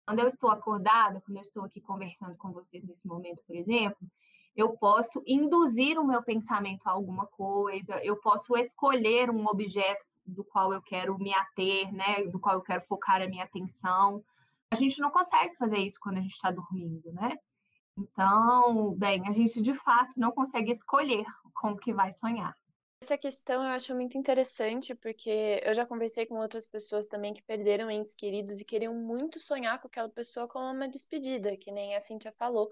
quando 0.06 0.20
eu 0.20 0.28
estou 0.28 0.50
acordada, 0.50 1.22
quando 1.22 1.38
eu 1.38 1.44
estou 1.44 1.64
aqui 1.64 1.80
conversando 1.80 2.36
com 2.36 2.52
vocês 2.52 2.84
nesse 2.84 3.08
momento, 3.08 3.44
por 3.46 3.56
exemplo, 3.56 4.08
eu 4.56 4.76
posso 4.78 5.22
induzir 5.26 6.00
o 6.00 6.06
meu 6.06 6.24
pensamento 6.24 6.88
a 6.88 6.92
alguma 6.92 7.28
coisa, 7.28 8.04
eu 8.04 8.16
posso 8.18 8.56
escolher 8.58 9.30
um 9.30 9.46
objeto 9.48 10.04
do 10.26 10.44
qual 10.44 10.74
eu 10.74 10.82
quero 10.82 11.18
me 11.20 11.34
ater, 11.34 11.94
né, 11.94 12.24
do 12.26 12.40
qual 12.40 12.56
eu 12.56 12.62
quero 12.62 12.84
focar 12.86 13.22
a 13.22 13.28
minha 13.28 13.44
atenção. 13.44 14.24
A 14.72 14.76
gente 14.76 15.00
não 15.00 15.12
consegue 15.12 15.56
fazer 15.58 15.78
isso 15.78 16.00
quando 16.00 16.18
a 16.18 16.22
gente 16.22 16.34
está 16.34 16.50
dormindo, 16.50 17.12
né? 17.14 17.38
Então, 17.98 18.96
bem, 18.96 19.28
a 19.28 19.32
gente 19.32 19.62
de 19.62 19.74
fato 19.74 20.20
não 20.20 20.32
consegue 20.32 20.72
escolher 20.72 21.26
como 21.54 21.78
que 21.78 21.94
vai 21.94 22.12
sonhar. 22.12 22.56
Essa 23.06 23.20
questão 23.20 23.62
eu 23.62 23.70
acho 23.70 23.94
muito 23.94 24.18
interessante, 24.18 24.96
porque 24.96 25.62
eu 25.64 25.76
já 25.76 25.86
conversei 25.86 26.26
com 26.26 26.40
outras 26.40 26.66
pessoas 26.66 27.08
também 27.08 27.36
que 27.36 27.44
perderam 27.44 27.92
entes 27.92 28.16
queridos 28.16 28.60
e 28.60 28.66
queriam 28.66 28.96
muito 28.96 29.40
sonhar 29.40 29.80
com 29.80 29.88
aquela 29.88 30.10
pessoa 30.10 30.48
como 30.48 30.66
uma 30.66 30.88
despedida, 30.90 31.56
que 31.56 31.72
nem 31.72 31.96
a 31.96 32.02
Cintia 32.02 32.34
falou 32.36 32.72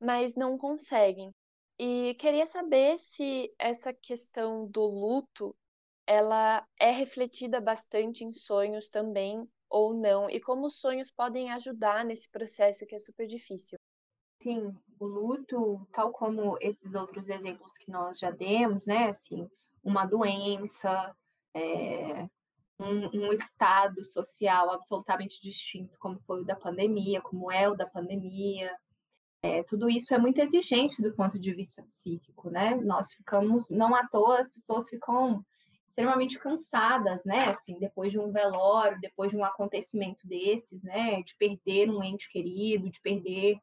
mas 0.00 0.34
não 0.34 0.58
conseguem. 0.58 1.32
E 1.78 2.16
queria 2.16 2.46
saber 2.46 2.98
se 2.98 3.54
essa 3.56 3.92
questão 3.92 4.66
do 4.66 4.82
luto 4.82 5.54
ela 6.04 6.66
é 6.76 6.90
refletida 6.90 7.60
bastante 7.60 8.24
em 8.24 8.32
sonhos 8.32 8.90
também 8.90 9.48
ou 9.68 9.94
não, 9.94 10.28
e 10.28 10.40
como 10.40 10.66
os 10.66 10.80
sonhos 10.80 11.12
podem 11.12 11.52
ajudar 11.52 12.04
nesse 12.04 12.28
processo 12.28 12.84
que 12.86 12.96
é 12.96 12.98
super 12.98 13.28
difícil. 13.28 13.78
Sim, 14.42 14.76
o 14.98 15.06
luto, 15.06 15.86
tal 15.92 16.10
como 16.10 16.56
esses 16.60 16.92
outros 16.94 17.28
exemplos 17.28 17.78
que 17.78 17.88
nós 17.90 18.18
já 18.18 18.32
demos, 18.32 18.86
né, 18.86 19.08
assim, 19.08 19.48
uma 19.82 20.04
doença, 20.04 21.14
é, 21.54 22.26
um, 22.78 23.26
um, 23.26 23.32
estado 23.32 24.04
social 24.04 24.70
absolutamente 24.72 25.40
distinto, 25.42 25.98
como 25.98 26.18
foi 26.20 26.42
o 26.42 26.44
da 26.44 26.56
pandemia, 26.56 27.20
como 27.20 27.50
é 27.50 27.68
o 27.68 27.74
da 27.74 27.86
pandemia, 27.86 28.70
é, 29.42 29.62
tudo 29.62 29.88
isso 29.88 30.12
é 30.14 30.18
muito 30.18 30.38
exigente 30.38 31.00
do 31.00 31.14
ponto 31.14 31.38
de 31.38 31.52
vista 31.54 31.82
psíquico, 31.82 32.50
né? 32.50 32.74
Nós 32.74 33.12
ficamos, 33.12 33.68
não 33.70 33.94
à 33.94 34.06
toa, 34.06 34.40
as 34.40 34.50
pessoas 34.50 34.88
ficam 34.88 35.44
extremamente 35.88 36.38
cansadas, 36.38 37.24
né? 37.24 37.46
Assim, 37.46 37.78
depois 37.78 38.12
de 38.12 38.18
um 38.18 38.30
velório, 38.30 39.00
depois 39.00 39.30
de 39.30 39.38
um 39.38 39.44
acontecimento 39.44 40.26
desses, 40.26 40.82
né? 40.82 41.22
De 41.22 41.34
perder 41.36 41.90
um 41.90 42.02
ente 42.02 42.28
querido, 42.28 42.90
de 42.90 43.00
perder 43.00 43.58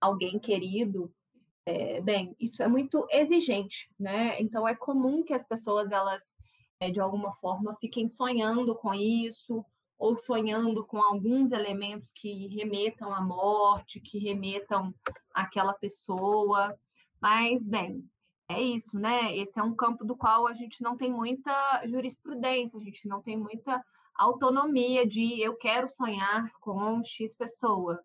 alguém 0.00 0.38
querido. 0.38 1.12
É, 1.72 2.00
bem, 2.00 2.34
isso 2.40 2.64
é 2.64 2.66
muito 2.66 3.06
exigente, 3.12 3.88
né? 3.96 4.40
Então 4.42 4.66
é 4.66 4.74
comum 4.74 5.22
que 5.22 5.32
as 5.32 5.44
pessoas 5.44 5.92
elas 5.92 6.32
é, 6.80 6.90
de 6.90 6.98
alguma 6.98 7.32
forma 7.34 7.76
fiquem 7.76 8.08
sonhando 8.08 8.74
com 8.74 8.92
isso 8.92 9.64
ou 9.96 10.18
sonhando 10.18 10.84
com 10.84 11.00
alguns 11.00 11.52
elementos 11.52 12.10
que 12.10 12.48
remetam 12.48 13.14
à 13.14 13.20
morte, 13.20 14.00
que 14.00 14.18
remetam 14.18 14.92
àquela 15.32 15.72
pessoa. 15.72 16.76
Mas, 17.20 17.64
bem, 17.64 18.04
é 18.48 18.60
isso, 18.60 18.98
né? 18.98 19.36
Esse 19.36 19.60
é 19.60 19.62
um 19.62 19.74
campo 19.74 20.04
do 20.04 20.16
qual 20.16 20.48
a 20.48 20.52
gente 20.52 20.82
não 20.82 20.96
tem 20.96 21.12
muita 21.12 21.86
jurisprudência, 21.86 22.80
a 22.80 22.82
gente 22.82 23.06
não 23.06 23.22
tem 23.22 23.36
muita 23.36 23.80
autonomia 24.16 25.06
de 25.06 25.40
eu 25.40 25.54
quero 25.54 25.88
sonhar 25.88 26.50
com 26.60 27.00
X 27.04 27.32
pessoa. 27.32 28.02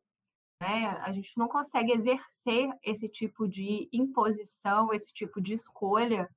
Né? 0.65 0.87
A 1.03 1.11
gente 1.11 1.37
não 1.37 1.47
consegue 1.47 1.91
exercer 1.91 2.71
esse 2.81 3.07
tipo 3.07 3.47
de 3.47 3.87
imposição, 3.93 4.91
esse 4.91 5.13
tipo 5.13 5.39
de 5.39 5.53
escolha 5.53 6.27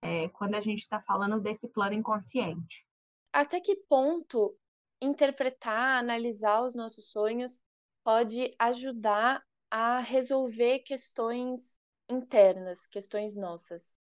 é, 0.00 0.30
quando 0.30 0.54
a 0.54 0.62
gente 0.62 0.80
está 0.80 0.98
falando 0.98 1.38
desse 1.38 1.68
plano 1.68 1.92
inconsciente. 1.92 2.86
Até 3.30 3.60
que 3.60 3.76
ponto 3.76 4.56
interpretar, 4.98 5.98
analisar 5.98 6.62
os 6.62 6.74
nossos 6.74 7.10
sonhos 7.10 7.60
pode 8.02 8.54
ajudar 8.58 9.44
a 9.70 10.00
resolver 10.00 10.78
questões 10.78 11.78
internas, 12.08 12.86
questões 12.86 13.36
nossas. 13.36 13.94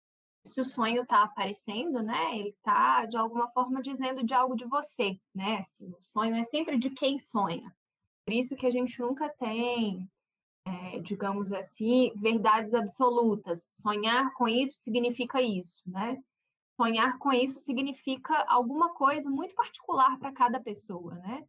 Se 0.44 0.60
o 0.60 0.64
sonho 0.66 1.02
está 1.02 1.24
aparecendo, 1.24 2.00
né, 2.00 2.38
ele 2.38 2.50
está 2.50 3.06
de 3.06 3.16
alguma 3.16 3.50
forma 3.50 3.82
dizendo 3.82 4.22
de 4.22 4.34
algo 4.34 4.54
de 4.54 4.66
você, 4.66 5.18
né? 5.34 5.56
Assim, 5.56 5.90
o 5.98 6.00
sonho 6.00 6.36
é 6.36 6.44
sempre 6.44 6.78
de 6.78 6.90
quem 6.90 7.18
sonha. 7.18 7.74
Por 8.26 8.32
isso 8.32 8.56
que 8.56 8.66
a 8.66 8.70
gente 8.70 8.98
nunca 9.00 9.28
tem, 9.28 10.10
é, 10.66 11.00
digamos 11.00 11.52
assim, 11.52 12.12
verdades 12.16 12.72
absolutas. 12.74 13.68
Sonhar 13.70 14.32
com 14.34 14.48
isso 14.48 14.78
significa 14.78 15.42
isso, 15.42 15.82
né? 15.86 16.22
sonhar 16.76 17.18
com 17.18 17.32
isso 17.32 17.60
significa 17.60 18.44
alguma 18.48 18.92
coisa 18.94 19.30
muito 19.30 19.54
particular 19.54 20.18
para 20.18 20.32
cada 20.32 20.60
pessoa, 20.60 21.14
né? 21.16 21.46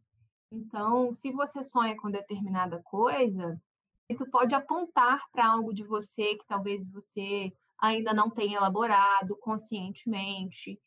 Então, 0.50 1.12
se 1.12 1.30
você 1.32 1.62
sonha 1.62 1.96
com 1.96 2.10
determinada 2.10 2.80
coisa, 2.84 3.60
isso 4.08 4.24
pode 4.30 4.54
apontar 4.54 5.20
para 5.32 5.48
algo 5.48 5.74
de 5.74 5.82
você 5.82 6.36
que 6.36 6.46
talvez 6.46 6.88
você 6.90 7.52
ainda 7.80 8.14
não 8.14 8.30
tenha 8.30 8.58
elaborado 8.58 9.36
conscientemente. 9.38 10.80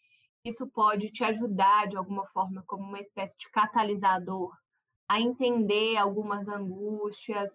Isso 0.44 0.66
pode 0.68 1.12
te 1.12 1.24
ajudar 1.26 1.88
de 1.88 1.98
alguma 1.98 2.26
forma 2.28 2.64
como 2.66 2.84
uma 2.84 3.00
espécie 3.00 3.38
de 3.38 3.50
catalisador 3.52 4.56
a 5.10 5.20
entender 5.20 5.98
algumas 5.98 6.48
angústias. 6.48 7.50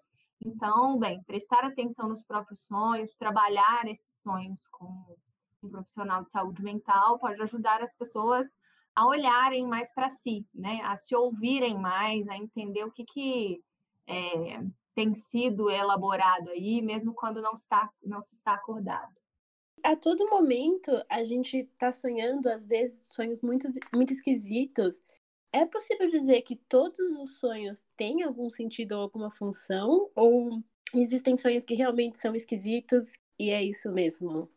Então, 0.45 0.99
bem, 0.99 1.23
prestar 1.23 1.65
atenção 1.65 2.09
nos 2.09 2.21
próprios 2.23 2.67
sonhos, 2.67 3.15
trabalhar 3.15 3.87
esses 3.87 4.13
sonhos 4.23 4.67
com 4.69 5.17
um 5.63 5.71
profissional 5.71 6.23
de 6.23 6.31
saúde 6.31 6.63
mental 6.63 7.19
pode 7.19 7.41
ajudar 7.41 7.81
as 7.81 7.95
pessoas 7.95 8.47
a 8.95 9.07
olharem 9.07 9.67
mais 9.67 9.93
para 9.93 10.11
si, 10.11 10.47
né? 10.53 10.81
A 10.85 10.97
se 10.97 11.15
ouvirem 11.15 11.79
mais, 11.79 12.29
a 12.29 12.37
entender 12.37 12.85
o 12.85 12.93
que, 12.93 13.05
que 13.05 13.65
é, 14.07 14.61
tem 14.95 15.15
sido 15.15 15.71
elaborado 15.71 16.51
aí, 16.51 16.83
mesmo 16.83 17.15
quando 17.15 17.41
não 17.41 17.53
está 17.53 17.91
não 18.03 18.21
se 18.23 18.35
está 18.35 18.55
acordado. 18.55 19.13
A 19.83 19.97
todo 19.97 20.29
momento 20.31 20.91
a 21.09 21.25
gente 21.25 21.59
está 21.59 21.93
sonhando, 21.93 22.49
às 22.49 22.65
vezes, 22.65 23.07
sonhos 23.09 23.43
muito, 23.43 23.69
muito 23.95 24.13
esquisitos. 24.13 25.01
É 25.55 25.65
possível 25.65 26.11
dizer 26.11 26.43
que 26.43 26.57
todos 26.57 26.99
os 27.23 27.39
sonhos 27.39 27.87
têm 27.97 28.25
algum 28.25 28.51
sentido 28.51 28.97
ou 28.97 29.03
alguma 29.03 29.31
função? 29.31 30.11
Ou 30.13 30.61
existem 30.93 31.37
sonhos 31.37 31.65
que 31.65 31.75
realmente 31.75 32.19
são 32.19 32.35
esquisitos 32.35 33.13
e 33.39 33.51
é 33.51 33.63
isso 33.63 33.89
mesmo? 33.93 34.51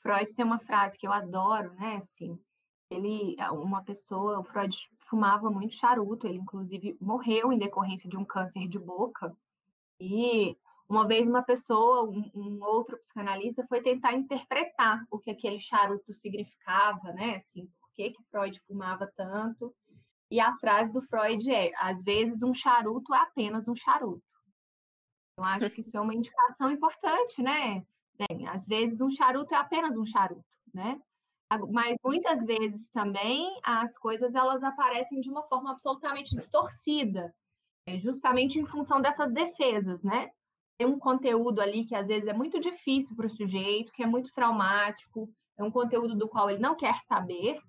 Freud 0.00 0.34
tem 0.34 0.44
uma 0.44 0.58
frase 0.58 0.98
que 0.98 1.06
eu 1.06 1.12
adoro, 1.12 1.72
né? 1.74 1.98
Assim, 1.98 2.36
ele, 2.90 3.36
uma 3.52 3.84
pessoa, 3.84 4.40
o 4.40 4.42
Freud 4.42 4.76
fumava 4.98 5.48
muito 5.48 5.76
charuto, 5.76 6.26
ele 6.26 6.38
inclusive 6.38 6.96
morreu 7.00 7.52
em 7.52 7.58
decorrência 7.58 8.10
de 8.10 8.16
um 8.16 8.24
câncer 8.24 8.66
de 8.66 8.78
boca. 8.80 9.32
E 10.00 10.56
uma 10.88 11.06
vez 11.06 11.28
uma 11.28 11.44
pessoa, 11.44 12.10
um, 12.10 12.28
um 12.34 12.58
outro 12.64 12.98
psicanalista, 12.98 13.64
foi 13.68 13.80
tentar 13.82 14.14
interpretar 14.14 15.06
o 15.12 15.16
que 15.20 15.30
aquele 15.30 15.60
charuto 15.60 16.12
significava, 16.12 17.12
né? 17.12 17.36
Assim, 17.36 17.66
por 17.80 17.92
que, 17.94 18.10
que 18.10 18.24
Freud 18.24 18.60
fumava 18.66 19.06
tanto? 19.14 19.72
E 20.30 20.40
a 20.40 20.54
frase 20.56 20.92
do 20.92 21.02
Freud 21.02 21.50
é: 21.50 21.72
às 21.76 22.02
vezes 22.02 22.42
um 22.42 22.54
charuto 22.54 23.14
é 23.14 23.18
apenas 23.18 23.68
um 23.68 23.74
charuto. 23.74 24.22
Eu 25.38 25.44
acho 25.44 25.70
que 25.70 25.80
isso 25.80 25.96
é 25.96 26.00
uma 26.00 26.14
indicação 26.14 26.70
importante, 26.70 27.42
né? 27.42 27.84
Bem, 28.14 28.46
às 28.48 28.66
vezes 28.66 29.00
um 29.00 29.10
charuto 29.10 29.54
é 29.54 29.58
apenas 29.58 29.96
um 29.96 30.04
charuto, 30.04 30.44
né? 30.72 31.00
Mas 31.70 31.96
muitas 32.04 32.44
vezes 32.44 32.88
também 32.90 33.58
as 33.64 33.98
coisas 33.98 34.34
elas 34.34 34.62
aparecem 34.62 35.20
de 35.20 35.28
uma 35.28 35.42
forma 35.42 35.72
absolutamente 35.72 36.36
distorcida, 36.36 37.34
é 37.86 37.98
justamente 37.98 38.60
em 38.60 38.64
função 38.64 39.00
dessas 39.00 39.32
defesas, 39.32 40.04
né? 40.04 40.30
tem 40.80 40.86
um 40.86 40.98
conteúdo 40.98 41.60
ali 41.60 41.84
que 41.84 41.94
às 41.94 42.08
vezes 42.08 42.26
é 42.26 42.32
muito 42.32 42.58
difícil 42.58 43.14
para 43.14 43.26
o 43.26 43.30
sujeito, 43.30 43.92
que 43.92 44.02
é 44.02 44.06
muito 44.06 44.32
traumático, 44.32 45.30
é 45.58 45.62
um 45.62 45.70
conteúdo 45.70 46.16
do 46.16 46.26
qual 46.26 46.48
ele 46.48 46.58
não 46.58 46.74
quer 46.74 47.02
saber. 47.02 47.60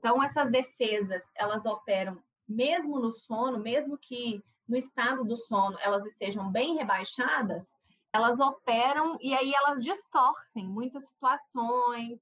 Então, 0.00 0.22
essas 0.22 0.50
defesas, 0.50 1.22
elas 1.34 1.66
operam 1.66 2.18
mesmo 2.48 2.98
no 2.98 3.12
sono, 3.12 3.58
mesmo 3.58 3.98
que 3.98 4.42
no 4.66 4.74
estado 4.74 5.22
do 5.24 5.36
sono 5.36 5.76
elas 5.80 6.06
estejam 6.06 6.50
bem 6.50 6.76
rebaixadas, 6.76 7.70
elas 8.10 8.40
operam 8.40 9.18
e 9.20 9.34
aí 9.34 9.52
elas 9.52 9.84
distorcem 9.84 10.66
muitas 10.66 11.06
situações. 11.06 12.18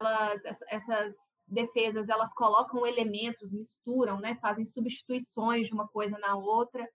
Elas, 0.00 0.42
essas 0.68 1.14
defesas, 1.46 2.08
elas 2.08 2.32
colocam 2.32 2.86
elementos, 2.86 3.52
misturam, 3.52 4.18
né, 4.18 4.36
fazem 4.36 4.64
substituições 4.64 5.66
de 5.66 5.74
uma 5.74 5.86
coisa 5.86 6.18
na 6.18 6.34
outra 6.34 6.88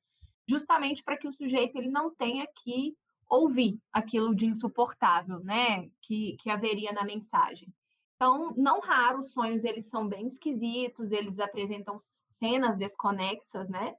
justamente 0.50 1.04
para 1.04 1.18
que 1.18 1.28
o 1.28 1.34
sujeito 1.34 1.78
ele 1.78 1.90
não 1.90 2.10
tenha 2.16 2.48
que 2.64 2.98
ouvir 3.30 3.80
aquilo 3.94 4.34
de 4.34 4.48
insuportável, 4.48 5.40
né, 5.42 5.90
que, 6.02 6.38
que 6.40 6.50
haveria 6.50 6.92
na 6.92 7.04
mensagem. 7.04 7.72
Então, 8.18 8.54
não 8.58 8.80
raro, 8.80 9.20
os 9.22 9.32
sonhos 9.32 9.64
eles 9.64 9.90
são 9.90 10.08
bem 10.08 10.28
esquisitos, 10.28 11.12
eles 11.12 11.40
apresentam 11.40 11.98
cenas 12.40 12.78
desconexas, 12.78 13.70
né, 13.70 13.96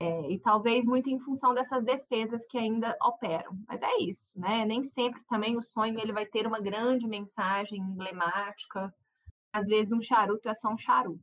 é, 0.00 0.30
e 0.30 0.38
talvez 0.40 0.86
muito 0.86 1.10
em 1.10 1.20
função 1.20 1.52
dessas 1.52 1.84
defesas 1.84 2.44
que 2.46 2.56
ainda 2.56 2.96
operam. 3.02 3.52
Mas 3.68 3.82
é 3.82 3.98
isso, 4.00 4.32
né? 4.34 4.64
Nem 4.64 4.82
sempre 4.82 5.22
também 5.28 5.58
o 5.58 5.62
sonho 5.62 6.00
ele 6.00 6.12
vai 6.12 6.24
ter 6.24 6.46
uma 6.46 6.58
grande 6.58 7.06
mensagem 7.06 7.78
emblemática. 7.78 8.94
Às 9.52 9.66
vezes 9.66 9.92
um 9.92 10.00
charuto 10.00 10.48
é 10.48 10.54
só 10.54 10.70
um 10.70 10.78
charuto. 10.78 11.20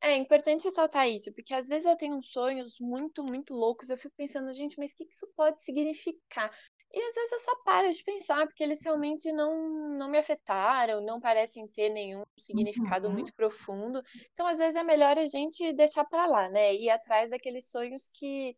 É 0.00 0.14
importante 0.14 0.64
ressaltar 0.64 1.08
isso, 1.08 1.32
porque 1.32 1.52
às 1.52 1.66
vezes 1.66 1.86
eu 1.86 1.96
tenho 1.96 2.22
sonhos 2.22 2.78
muito, 2.78 3.24
muito 3.24 3.52
loucos, 3.52 3.90
eu 3.90 3.98
fico 3.98 4.14
pensando, 4.16 4.52
gente, 4.54 4.78
mas 4.78 4.92
o 4.92 4.96
que 4.96 5.08
isso 5.10 5.26
pode 5.34 5.64
significar? 5.64 6.52
E 6.96 6.98
às 6.98 7.14
vezes 7.14 7.32
eu 7.32 7.40
só 7.40 7.56
paro 7.56 7.92
de 7.92 8.02
pensar, 8.02 8.46
porque 8.46 8.62
eles 8.62 8.82
realmente 8.82 9.30
não, 9.30 9.90
não 9.98 10.08
me 10.08 10.16
afetaram, 10.16 11.04
não 11.04 11.20
parecem 11.20 11.68
ter 11.68 11.90
nenhum 11.90 12.22
significado 12.38 13.06
uhum. 13.06 13.12
muito 13.12 13.34
profundo. 13.34 14.02
Então, 14.32 14.46
às 14.46 14.56
vezes 14.56 14.76
é 14.76 14.82
melhor 14.82 15.18
a 15.18 15.26
gente 15.26 15.74
deixar 15.74 16.06
para 16.06 16.24
lá, 16.24 16.48
né? 16.48 16.74
Ir 16.74 16.88
atrás 16.88 17.32
daqueles 17.32 17.70
sonhos 17.70 18.08
que 18.08 18.56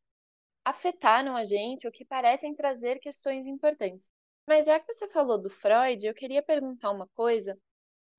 afetaram 0.64 1.34
a 1.34 1.42
gente 1.42 1.84
ou 1.84 1.92
que 1.92 2.04
parecem 2.04 2.54
trazer 2.54 3.00
questões 3.00 3.48
importantes. 3.48 4.08
Mas 4.46 4.66
já 4.66 4.78
que 4.78 4.86
você 4.92 5.08
falou 5.08 5.36
do 5.36 5.50
Freud, 5.50 6.06
eu 6.06 6.14
queria 6.14 6.40
perguntar 6.40 6.92
uma 6.92 7.08
coisa 7.16 7.58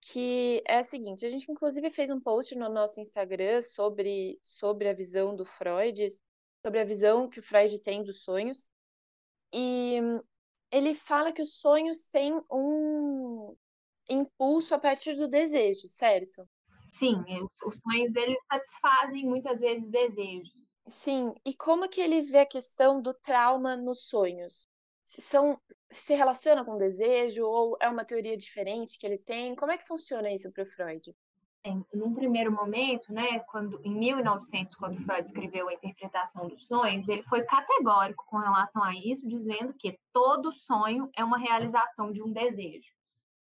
que 0.01 0.61
é 0.67 0.79
a 0.79 0.83
seguinte, 0.83 1.25
a 1.25 1.29
gente 1.29 1.49
inclusive 1.49 1.89
fez 1.89 2.09
um 2.09 2.19
post 2.19 2.55
no 2.57 2.67
nosso 2.67 2.99
Instagram 2.99 3.61
sobre, 3.61 4.37
sobre 4.41 4.89
a 4.89 4.93
visão 4.93 5.33
do 5.33 5.45
Freud, 5.45 6.09
sobre 6.61 6.79
a 6.81 6.83
visão 6.83 7.29
que 7.29 7.39
o 7.39 7.43
Freud 7.43 7.79
tem 7.79 8.03
dos 8.03 8.21
sonhos, 8.21 8.67
e 9.53 9.99
ele 10.71 10.93
fala 10.93 11.31
que 11.31 11.41
os 11.41 11.59
sonhos 11.59 12.05
têm 12.05 12.39
um 12.51 13.55
impulso 14.09 14.73
a 14.73 14.79
partir 14.79 15.15
do 15.15 15.27
desejo, 15.27 15.87
certo? 15.87 16.47
Sim, 16.87 17.23
os 17.65 17.77
sonhos 17.77 18.15
eles 18.15 18.37
satisfazem 18.51 19.25
muitas 19.25 19.59
vezes 19.59 19.89
desejos. 19.89 20.77
Sim, 20.87 21.33
e 21.45 21.53
como 21.53 21.87
que 21.87 22.01
ele 22.01 22.21
vê 22.21 22.39
a 22.39 22.45
questão 22.45 23.01
do 23.01 23.13
trauma 23.13 23.75
nos 23.75 24.07
sonhos? 24.07 24.67
Se 25.05 25.21
são 25.21 25.59
se 25.91 26.13
relaciona 26.13 26.63
com 26.63 26.77
desejo 26.77 27.45
ou 27.45 27.77
é 27.81 27.89
uma 27.89 28.05
teoria 28.05 28.37
diferente 28.37 28.97
que 28.97 29.05
ele 29.05 29.17
tem? 29.17 29.55
Como 29.55 29.71
é 29.71 29.77
que 29.77 29.87
funciona 29.87 30.31
isso 30.31 30.51
para 30.51 30.63
o 30.63 30.67
Freud? 30.67 31.15
Em 31.63 31.83
num 31.93 32.13
primeiro 32.13 32.51
momento, 32.51 33.11
né, 33.11 33.39
quando 33.39 33.81
em 33.83 33.93
1900, 33.93 34.75
quando 34.75 35.01
Freud 35.01 35.23
escreveu 35.23 35.67
a 35.67 35.73
interpretação 35.73 36.47
dos 36.47 36.65
sonhos, 36.65 37.07
ele 37.09 37.23
foi 37.23 37.43
categórico 37.43 38.25
com 38.27 38.37
relação 38.37 38.81
a 38.81 38.95
isso, 38.95 39.27
dizendo 39.27 39.73
que 39.73 39.99
todo 40.13 40.53
sonho 40.53 41.09
é 41.15 41.23
uma 41.23 41.37
realização 41.37 42.11
de 42.13 42.23
um 42.23 42.31
desejo. 42.31 42.93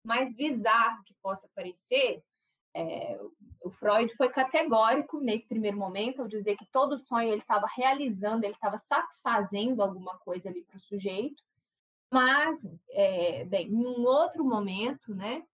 Mais 0.06 0.32
bizarro 0.34 1.02
que 1.04 1.14
possa 1.20 1.48
parecer, 1.56 2.22
é, 2.76 3.16
o 3.62 3.70
Freud 3.70 4.12
foi 4.16 4.28
categórico 4.28 5.20
nesse 5.20 5.46
primeiro 5.46 5.76
momento 5.76 6.20
ao 6.20 6.28
dizer 6.28 6.56
que 6.56 6.66
todo 6.66 6.98
sonho 6.98 7.30
ele 7.30 7.40
estava 7.40 7.66
realizando, 7.74 8.44
ele 8.44 8.52
estava 8.52 8.78
satisfazendo 8.78 9.80
alguma 9.80 10.18
coisa 10.18 10.48
ali 10.48 10.62
para 10.62 10.76
o 10.76 10.80
sujeito, 10.80 11.42
mas, 12.12 12.58
é, 12.90 13.44
bem, 13.44 13.68
em 13.68 13.86
um 13.86 14.04
outro 14.04 14.44
momento, 14.44 15.14
né, 15.14 15.44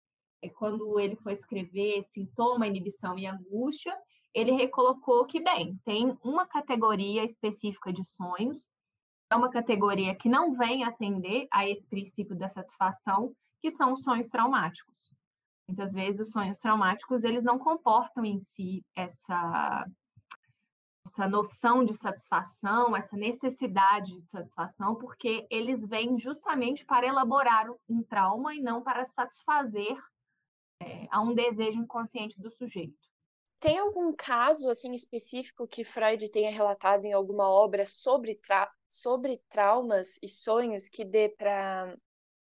quando 0.49 0.99
ele 0.99 1.17
foi 1.17 1.33
escrever 1.33 2.03
Sintoma, 2.05 2.67
Inibição 2.67 3.19
e 3.19 3.27
Angústia, 3.27 3.97
ele 4.33 4.53
recolocou 4.53 5.27
que, 5.27 5.43
bem, 5.43 5.79
tem 5.85 6.17
uma 6.23 6.47
categoria 6.47 7.25
específica 7.25 7.93
de 7.93 8.05
sonhos, 8.05 8.69
é 9.31 9.37
uma 9.37 9.51
categoria 9.51 10.15
que 10.15 10.29
não 10.29 10.55
vem 10.55 10.85
atender 10.85 11.47
a 11.53 11.69
esse 11.69 11.87
princípio 11.87 12.37
da 12.37 12.49
satisfação, 12.49 13.35
que 13.61 13.71
são 13.71 13.93
os 13.93 14.03
sonhos 14.03 14.29
traumáticos. 14.29 15.11
Muitas 15.69 15.93
vezes 15.93 16.21
os 16.21 16.33
sonhos 16.33 16.59
traumáticos, 16.59 17.23
eles 17.23 17.45
não 17.45 17.59
comportam 17.59 18.25
em 18.25 18.41
si 18.41 18.85
essa 18.97 19.87
essa 21.07 21.29
noção 21.29 21.85
de 21.85 21.95
satisfação, 21.95 22.97
essa 22.97 23.17
necessidade 23.17 24.13
de 24.13 24.29
satisfação, 24.29 24.95
porque 24.95 25.47
eles 25.51 25.85
vêm 25.85 26.19
justamente 26.19 26.85
para 26.85 27.07
elaborar 27.07 27.67
um 27.89 28.03
trauma 28.03 28.55
e 28.55 28.61
não 28.61 28.81
para 28.81 29.07
satisfazer 29.07 29.99
é, 30.81 31.07
a 31.11 31.21
um 31.21 31.35
desejo 31.35 31.79
inconsciente 31.79 32.41
do 32.41 32.51
sujeito. 32.51 32.99
Tem 33.61 33.79
algum 33.79 34.15
caso 34.15 34.71
assim 34.71 34.95
específico 34.95 35.69
que 35.69 35.85
Freud 35.85 36.31
tenha 36.31 36.51
relatado 36.51 37.05
em 37.05 37.13
alguma 37.13 37.49
obra 37.49 37.85
sobre, 37.87 38.35
tra 38.35 38.71
sobre 38.89 39.39
traumas 39.51 40.19
e 40.23 40.29
sonhos 40.29 40.89
que 40.89 41.05
dê 41.05 41.29
para 41.29 41.95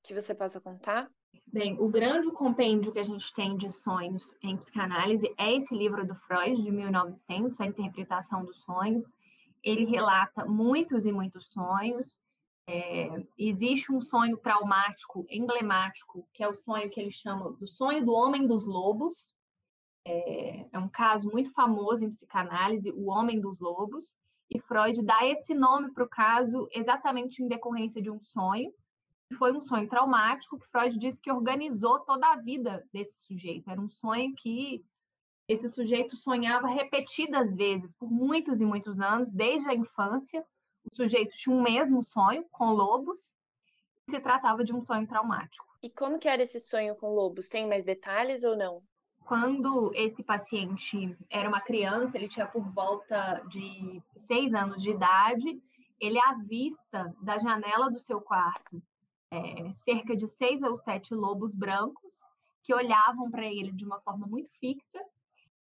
que 0.02 0.14
você 0.14 0.34
possa 0.34 0.60
contar? 0.60 1.10
Bem, 1.46 1.76
o 1.80 1.88
grande 1.88 2.30
compêndio 2.30 2.92
que 2.92 2.98
a 2.98 3.04
gente 3.04 3.32
tem 3.34 3.56
de 3.56 3.70
sonhos 3.70 4.32
em 4.42 4.56
psicanálise 4.56 5.34
é 5.36 5.52
esse 5.54 5.74
livro 5.74 6.06
do 6.06 6.14
Freud, 6.14 6.62
de 6.62 6.70
1900, 6.70 7.60
A 7.60 7.66
Interpretação 7.66 8.44
dos 8.44 8.60
Sonhos. 8.60 9.02
Ele 9.62 9.84
relata 9.84 10.44
muitos 10.44 11.04
e 11.04 11.12
muitos 11.12 11.50
sonhos. 11.50 12.18
É, 12.68 13.08
existe 13.36 13.92
um 13.92 14.00
sonho 14.00 14.36
traumático 14.36 15.26
emblemático, 15.28 16.26
que 16.32 16.42
é 16.42 16.48
o 16.48 16.54
sonho 16.54 16.88
que 16.90 17.00
ele 17.00 17.10
chama 17.10 17.52
do 17.52 17.66
sonho 17.66 18.04
do 18.04 18.12
homem 18.12 18.46
dos 18.46 18.66
lobos. 18.66 19.34
É, 20.04 20.66
é 20.72 20.78
um 20.78 20.88
caso 20.88 21.30
muito 21.30 21.52
famoso 21.52 22.04
em 22.04 22.10
psicanálise, 22.10 22.90
o 22.92 23.10
homem 23.10 23.40
dos 23.40 23.60
lobos. 23.60 24.16
E 24.50 24.60
Freud 24.60 25.02
dá 25.02 25.24
esse 25.26 25.54
nome 25.54 25.92
para 25.92 26.04
o 26.04 26.08
caso 26.08 26.68
exatamente 26.72 27.42
em 27.42 27.48
decorrência 27.48 28.02
de 28.02 28.10
um 28.10 28.20
sonho 28.20 28.72
foi 29.32 29.52
um 29.52 29.60
sonho 29.60 29.88
traumático 29.88 30.58
que 30.58 30.68
Freud 30.68 30.98
disse 30.98 31.20
que 31.20 31.32
organizou 31.32 32.00
toda 32.00 32.26
a 32.32 32.36
vida 32.36 32.84
desse 32.92 33.24
sujeito. 33.24 33.70
Era 33.70 33.80
um 33.80 33.90
sonho 33.90 34.34
que 34.34 34.84
esse 35.48 35.68
sujeito 35.68 36.16
sonhava 36.16 36.68
repetidas 36.68 37.54
vezes 37.54 37.92
por 37.94 38.10
muitos 38.10 38.60
e 38.60 38.64
muitos 38.64 39.00
anos, 39.00 39.32
desde 39.32 39.68
a 39.68 39.74
infância. 39.74 40.44
O 40.84 40.94
sujeito 40.94 41.32
tinha 41.36 41.54
um 41.54 41.62
mesmo 41.62 42.02
sonho 42.02 42.44
com 42.50 42.70
lobos. 42.72 43.34
Se 44.10 44.20
tratava 44.20 44.64
de 44.64 44.74
um 44.74 44.84
sonho 44.84 45.06
traumático. 45.06 45.64
E 45.82 45.90
como 45.90 46.18
que 46.18 46.28
era 46.28 46.42
esse 46.42 46.60
sonho 46.60 46.94
com 46.96 47.14
lobos? 47.14 47.48
Tem 47.48 47.66
mais 47.66 47.84
detalhes 47.84 48.44
ou 48.44 48.56
não? 48.56 48.82
Quando 49.24 49.92
esse 49.94 50.22
paciente 50.22 51.16
era 51.30 51.48
uma 51.48 51.60
criança, 51.60 52.16
ele 52.16 52.28
tinha 52.28 52.46
por 52.46 52.68
volta 52.72 53.40
de 53.48 54.02
seis 54.16 54.52
anos 54.52 54.82
de 54.82 54.90
idade, 54.90 55.62
ele 56.00 56.18
avista 56.20 57.14
da 57.22 57.38
janela 57.38 57.90
do 57.90 58.00
seu 58.00 58.20
quarto 58.20 58.82
é, 59.30 59.72
cerca 59.72 60.14
de 60.14 60.26
seis 60.26 60.62
ou 60.62 60.76
sete 60.76 61.14
lobos 61.14 61.54
brancos 61.54 62.22
que 62.62 62.74
olhavam 62.74 63.30
para 63.30 63.46
ele 63.46 63.72
de 63.72 63.84
uma 63.84 64.00
forma 64.00 64.26
muito 64.26 64.50
fixa 64.58 65.00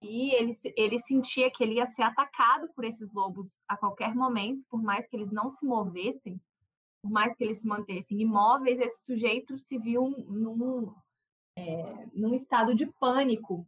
e 0.07 0.35
ele, 0.35 0.57
ele 0.77 0.99
sentia 1.01 1.51
que 1.51 1.63
ele 1.63 1.75
ia 1.75 1.87
ser 1.87 2.03
atacado 2.03 2.69
por 2.75 2.85
esses 2.85 3.13
lobos 3.13 3.51
a 3.69 3.77
qualquer 3.77 4.15
momento, 4.15 4.65
por 4.71 4.83
mais 4.83 5.07
que 5.09 5.17
eles 5.17 5.31
não 5.31 5.51
se 5.51 5.65
movessem, 5.65 6.41
por 7.03 7.11
mais 7.11 7.37
que 7.37 7.45
eles 7.45 7.61
se 7.61 7.67
mantessem 7.67 8.21
imóveis, 8.21 8.79
esse 8.81 9.05
sujeito 9.05 9.59
se 9.59 9.79
viu 9.79 10.11
num, 10.29 10.95
é, 11.57 12.07
num 12.15 12.35
estado 12.35 12.75
de 12.75 12.87
pânico 12.87 13.67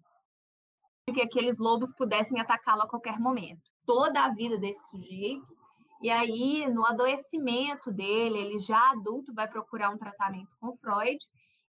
de 1.08 1.14
que 1.14 1.22
aqueles 1.22 1.58
lobos 1.58 1.92
pudessem 1.94 2.40
atacá-lo 2.40 2.82
a 2.82 2.88
qualquer 2.88 3.18
momento. 3.18 3.62
Toda 3.86 4.24
a 4.24 4.34
vida 4.34 4.58
desse 4.58 4.88
sujeito 4.90 5.58
e 6.00 6.10
aí, 6.10 6.68
no 6.68 6.86
adoecimento 6.86 7.90
dele, 7.90 8.38
ele 8.38 8.58
já 8.60 8.92
adulto 8.92 9.34
vai 9.34 9.48
procurar 9.48 9.90
um 9.90 9.98
tratamento 9.98 10.56
com 10.60 10.76
Freud, 10.76 11.18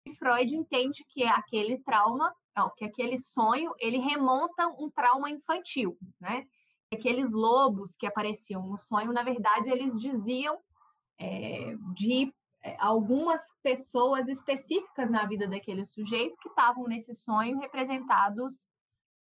e 0.05 0.14
Freud 0.14 0.55
entende 0.55 1.05
que 1.09 1.24
aquele 1.24 1.79
trauma, 1.79 2.35
que 2.77 2.85
aquele 2.85 3.19
sonho, 3.19 3.73
ele 3.79 3.99
remonta 3.99 4.66
um 4.69 4.90
trauma 4.90 5.31
infantil, 5.31 5.97
né? 6.21 6.47
Aqueles 6.92 7.31
lobos 7.33 7.97
que 7.97 8.07
apareciam 8.07 8.66
no 8.66 8.79
sonho, 8.79 9.12
na 9.12 9.23
verdade, 9.23 9.71
eles 9.71 9.99
diziam 9.99 10.59
é, 11.19 11.75
de 11.95 12.33
é, 12.62 12.77
algumas 12.79 13.40
pessoas 13.62 14.29
específicas 14.29 15.11
na 15.11 15.27
vida 15.27 15.47
daquele 15.47 15.85
sujeito 15.85 16.37
que 16.40 16.49
estavam 16.49 16.87
nesse 16.87 17.14
sonho 17.14 17.59
representados 17.59 18.66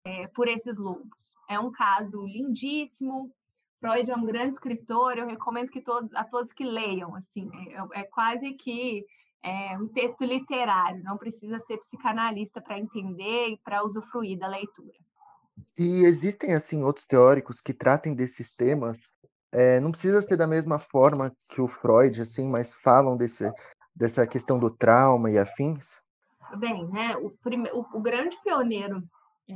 é, 0.05 0.27
por 0.27 0.47
esses 0.47 0.77
lobos. 0.77 1.35
É 1.49 1.59
um 1.59 1.71
caso 1.71 2.23
lindíssimo, 2.25 3.31
Freud 3.79 4.09
é 4.09 4.15
um 4.15 4.25
grande 4.25 4.53
escritor, 4.53 5.17
eu 5.17 5.27
recomendo 5.27 5.69
que 5.69 5.81
todos, 5.81 6.13
a 6.13 6.23
todos 6.23 6.51
que 6.51 6.63
leiam, 6.63 7.15
assim, 7.15 7.49
é, 7.93 8.01
é 8.01 8.03
quase 8.03 8.53
que 8.53 9.05
é, 9.43 9.77
um 9.77 9.87
texto 9.87 10.23
literário, 10.23 11.03
não 11.03 11.17
precisa 11.17 11.59
ser 11.59 11.77
psicanalista 11.77 12.61
para 12.61 12.79
entender 12.79 13.49
e 13.49 13.57
para 13.57 13.83
usufruir 13.83 14.37
da 14.37 14.47
leitura. 14.47 14.93
E 15.77 16.05
existem, 16.05 16.53
assim, 16.53 16.83
outros 16.83 17.05
teóricos 17.05 17.61
que 17.61 17.73
tratem 17.73 18.13
desses 18.13 18.53
temas, 18.53 19.11
é, 19.51 19.79
não 19.79 19.91
precisa 19.91 20.21
ser 20.21 20.37
da 20.37 20.47
mesma 20.47 20.79
forma 20.79 21.31
que 21.49 21.61
o 21.61 21.67
Freud, 21.67 22.21
assim, 22.21 22.49
mas 22.49 22.73
falam 22.73 23.15
desse, 23.15 23.51
dessa 23.95 24.27
questão 24.27 24.59
do 24.59 24.69
trauma 24.69 25.31
e 25.31 25.37
afins? 25.37 26.01
Bem, 26.57 26.87
né, 26.87 27.15
o, 27.17 27.31
prime... 27.31 27.69
o, 27.71 27.85
o 27.97 28.01
grande 28.01 28.37
pioneiro 28.43 29.03
é, 29.49 29.53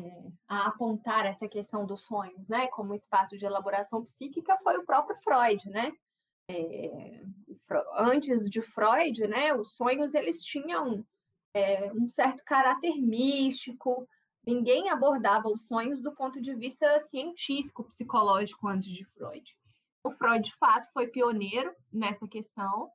a 0.48 0.67
apontar 0.67 1.26
essa 1.26 1.48
questão 1.48 1.86
dos 1.86 2.02
sonhos, 2.02 2.48
né, 2.48 2.67
como 2.67 2.96
espaço 2.96 3.38
de 3.38 3.46
elaboração 3.46 4.04
psíquica 4.04 4.58
foi 4.63 4.78
o 4.78 4.86
próprio 4.86 5.17
Freud, 5.24 5.70
né? 5.70 5.91
É, 6.52 7.22
antes 7.96 8.50
de 8.50 8.62
Freud, 8.62 9.28
né, 9.28 9.54
os 9.54 9.76
sonhos 9.76 10.14
eles 10.14 10.44
tinham 10.44 11.06
é, 11.54 11.92
um 11.94 12.10
certo 12.10 12.44
caráter 12.44 12.96
místico. 12.98 14.08
Ninguém 14.46 14.90
abordava 14.90 15.48
os 15.48 15.68
sonhos 15.68 16.02
do 16.02 16.14
ponto 16.14 16.42
de 16.42 16.56
vista 16.56 17.00
científico, 17.08 17.84
psicológico 17.84 18.68
antes 18.68 18.90
de 18.90 19.06
Freud. 19.06 19.56
O 20.04 20.12
Freud, 20.12 20.50
de 20.50 20.56
fato, 20.56 20.90
foi 20.92 21.08
pioneiro 21.08 21.74
nessa 21.92 22.28
questão. 22.28 22.90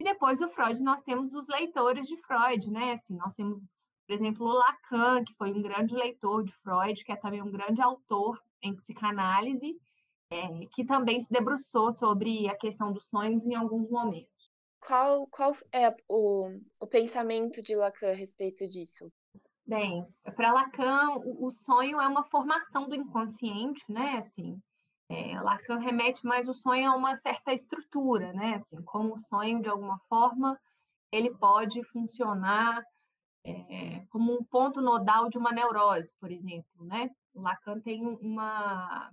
E 0.00 0.04
depois 0.04 0.38
do 0.40 0.48
Freud, 0.48 0.82
nós 0.82 1.02
temos 1.02 1.34
os 1.34 1.48
leitores 1.48 2.06
de 2.06 2.16
Freud, 2.16 2.70
né? 2.70 2.92
Assim, 2.92 3.14
nós 3.16 3.34
temos 3.34 3.60
por 4.08 4.14
exemplo, 4.14 4.46
o 4.46 4.52
Lacan, 4.52 5.22
que 5.22 5.34
foi 5.34 5.52
um 5.52 5.60
grande 5.60 5.94
leitor 5.94 6.42
de 6.42 6.50
Freud, 6.62 7.04
que 7.04 7.12
é 7.12 7.16
também 7.16 7.42
um 7.42 7.50
grande 7.50 7.82
autor 7.82 8.42
em 8.62 8.74
psicanálise, 8.74 9.78
é, 10.30 10.66
que 10.66 10.84
também 10.84 11.20
se 11.20 11.30
debruçou 11.30 11.92
sobre 11.92 12.48
a 12.48 12.56
questão 12.56 12.92
dos 12.92 13.06
sonhos 13.08 13.44
em 13.44 13.54
alguns 13.54 13.90
momentos. 13.90 14.50
Qual, 14.80 15.26
qual 15.26 15.52
é 15.72 15.94
o, 16.08 16.50
o 16.80 16.86
pensamento 16.86 17.62
de 17.62 17.74
Lacan 17.74 18.10
a 18.10 18.14
respeito 18.14 18.66
disso? 18.66 19.10
Bem, 19.66 20.06
para 20.36 20.52
Lacan, 20.52 21.16
o, 21.16 21.46
o, 21.46 21.50
sonho 21.50 22.00
é 22.00 22.08
uma 22.08 22.24
formação 22.24 22.88
do 22.88 22.94
inconsciente, 22.94 23.84
né? 23.88 24.16
Assim, 24.18 24.58
é, 25.10 25.38
Lacan 25.40 25.78
remete 25.78 26.24
mais 26.24 26.48
o 26.48 26.54
sonho 26.54 26.90
a 26.90 26.96
uma 26.96 27.16
certa 27.16 27.52
estrutura, 27.52 28.32
né? 28.32 28.54
Assim, 28.54 28.80
como 28.82 29.14
o 29.14 29.18
sonho, 29.18 29.60
de 29.60 29.68
alguma 29.68 29.98
forma, 30.08 30.58
ele 31.12 31.34
pode 31.34 31.82
funcionar 31.84 32.82
é, 33.44 34.06
como 34.10 34.32
um 34.32 34.44
ponto 34.44 34.80
nodal 34.80 35.28
de 35.28 35.36
uma 35.36 35.52
neurose, 35.52 36.14
por 36.18 36.30
exemplo, 36.30 36.84
né? 36.84 37.10
O 37.34 37.42
Lacan 37.42 37.80
tem 37.80 38.06
uma, 38.06 39.10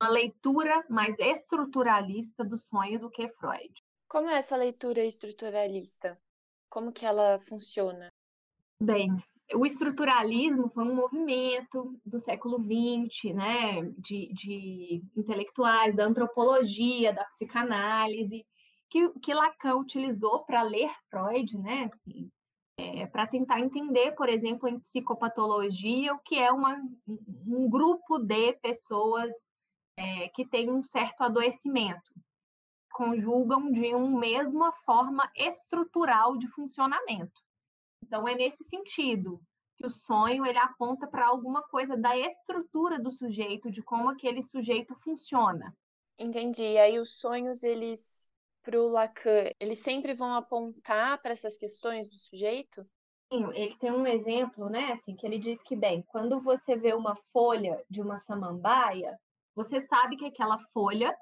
uma 0.00 0.10
leitura 0.10 0.84
mais 0.88 1.18
estruturalista 1.18 2.44
do 2.44 2.58
sonho 2.58 3.00
do 3.00 3.10
que 3.10 3.28
Freud. 3.28 3.72
Como 4.08 4.28
é 4.28 4.38
essa 4.38 4.56
leitura 4.56 5.04
estruturalista? 5.04 6.18
Como 6.68 6.92
que 6.92 7.04
ela 7.04 7.38
funciona? 7.38 8.12
Bem, 8.80 9.10
o 9.54 9.64
estruturalismo 9.64 10.68
foi 10.68 10.84
um 10.84 10.94
movimento 10.94 11.98
do 12.04 12.18
século 12.18 12.58
XX, 12.58 13.34
né, 13.34 13.82
de, 13.98 14.32
de 14.32 15.02
intelectuais 15.16 15.94
da 15.96 16.04
antropologia, 16.04 17.12
da 17.12 17.24
psicanálise, 17.24 18.46
que, 18.90 19.08
que 19.20 19.34
Lacan 19.34 19.76
utilizou 19.76 20.44
para 20.44 20.62
ler 20.62 20.90
Freud, 21.10 21.56
né, 21.58 21.88
assim, 21.92 22.30
é, 22.78 23.06
para 23.06 23.26
tentar 23.26 23.60
entender, 23.60 24.12
por 24.12 24.28
exemplo, 24.28 24.68
em 24.68 24.78
psicopatologia, 24.78 26.12
o 26.14 26.18
que 26.18 26.36
é 26.36 26.52
uma, 26.52 26.76
um 27.08 27.68
grupo 27.70 28.18
de 28.18 28.52
pessoas 28.54 29.32
é, 29.96 30.28
que 30.28 30.46
tem 30.46 30.70
um 30.70 30.82
certo 30.82 31.22
adoecimento, 31.22 32.12
conjugam 32.92 33.70
de 33.72 33.94
uma 33.94 34.20
mesma 34.20 34.72
forma 34.84 35.30
estrutural 35.34 36.36
de 36.36 36.48
funcionamento. 36.48 37.40
Então, 38.02 38.26
é 38.26 38.34
nesse 38.34 38.64
sentido 38.64 39.40
que 39.76 39.86
o 39.86 39.90
sonho 39.90 40.46
ele 40.46 40.58
aponta 40.58 41.06
para 41.06 41.26
alguma 41.26 41.62
coisa 41.64 41.96
da 41.96 42.16
estrutura 42.16 42.98
do 42.98 43.12
sujeito, 43.12 43.70
de 43.70 43.82
como 43.82 44.08
aquele 44.08 44.42
sujeito 44.42 44.94
funciona. 44.96 45.74
Entendi. 46.18 46.62
E 46.62 46.78
aí 46.78 46.98
os 46.98 47.18
sonhos 47.18 47.62
eles 47.62 48.30
para 48.66 48.80
o 48.80 48.88
Lacan, 48.88 49.50
eles 49.60 49.78
sempre 49.78 50.12
vão 50.12 50.34
apontar 50.34 51.22
para 51.22 51.30
essas 51.30 51.56
questões 51.56 52.08
do 52.08 52.16
sujeito? 52.16 52.84
Sim, 53.32 53.48
ele 53.54 53.76
tem 53.76 53.92
um 53.92 54.04
exemplo, 54.04 54.68
né, 54.68 54.92
assim, 54.92 55.14
que 55.14 55.24
ele 55.24 55.38
diz 55.38 55.62
que, 55.62 55.76
bem, 55.76 56.02
quando 56.08 56.40
você 56.40 56.76
vê 56.76 56.92
uma 56.92 57.14
folha 57.32 57.80
de 57.88 58.00
uma 58.00 58.18
samambaia, 58.18 59.16
você 59.56 59.80
sabe 59.80 60.16
que 60.16 60.26
aquela 60.26 60.58
folha 60.72 61.16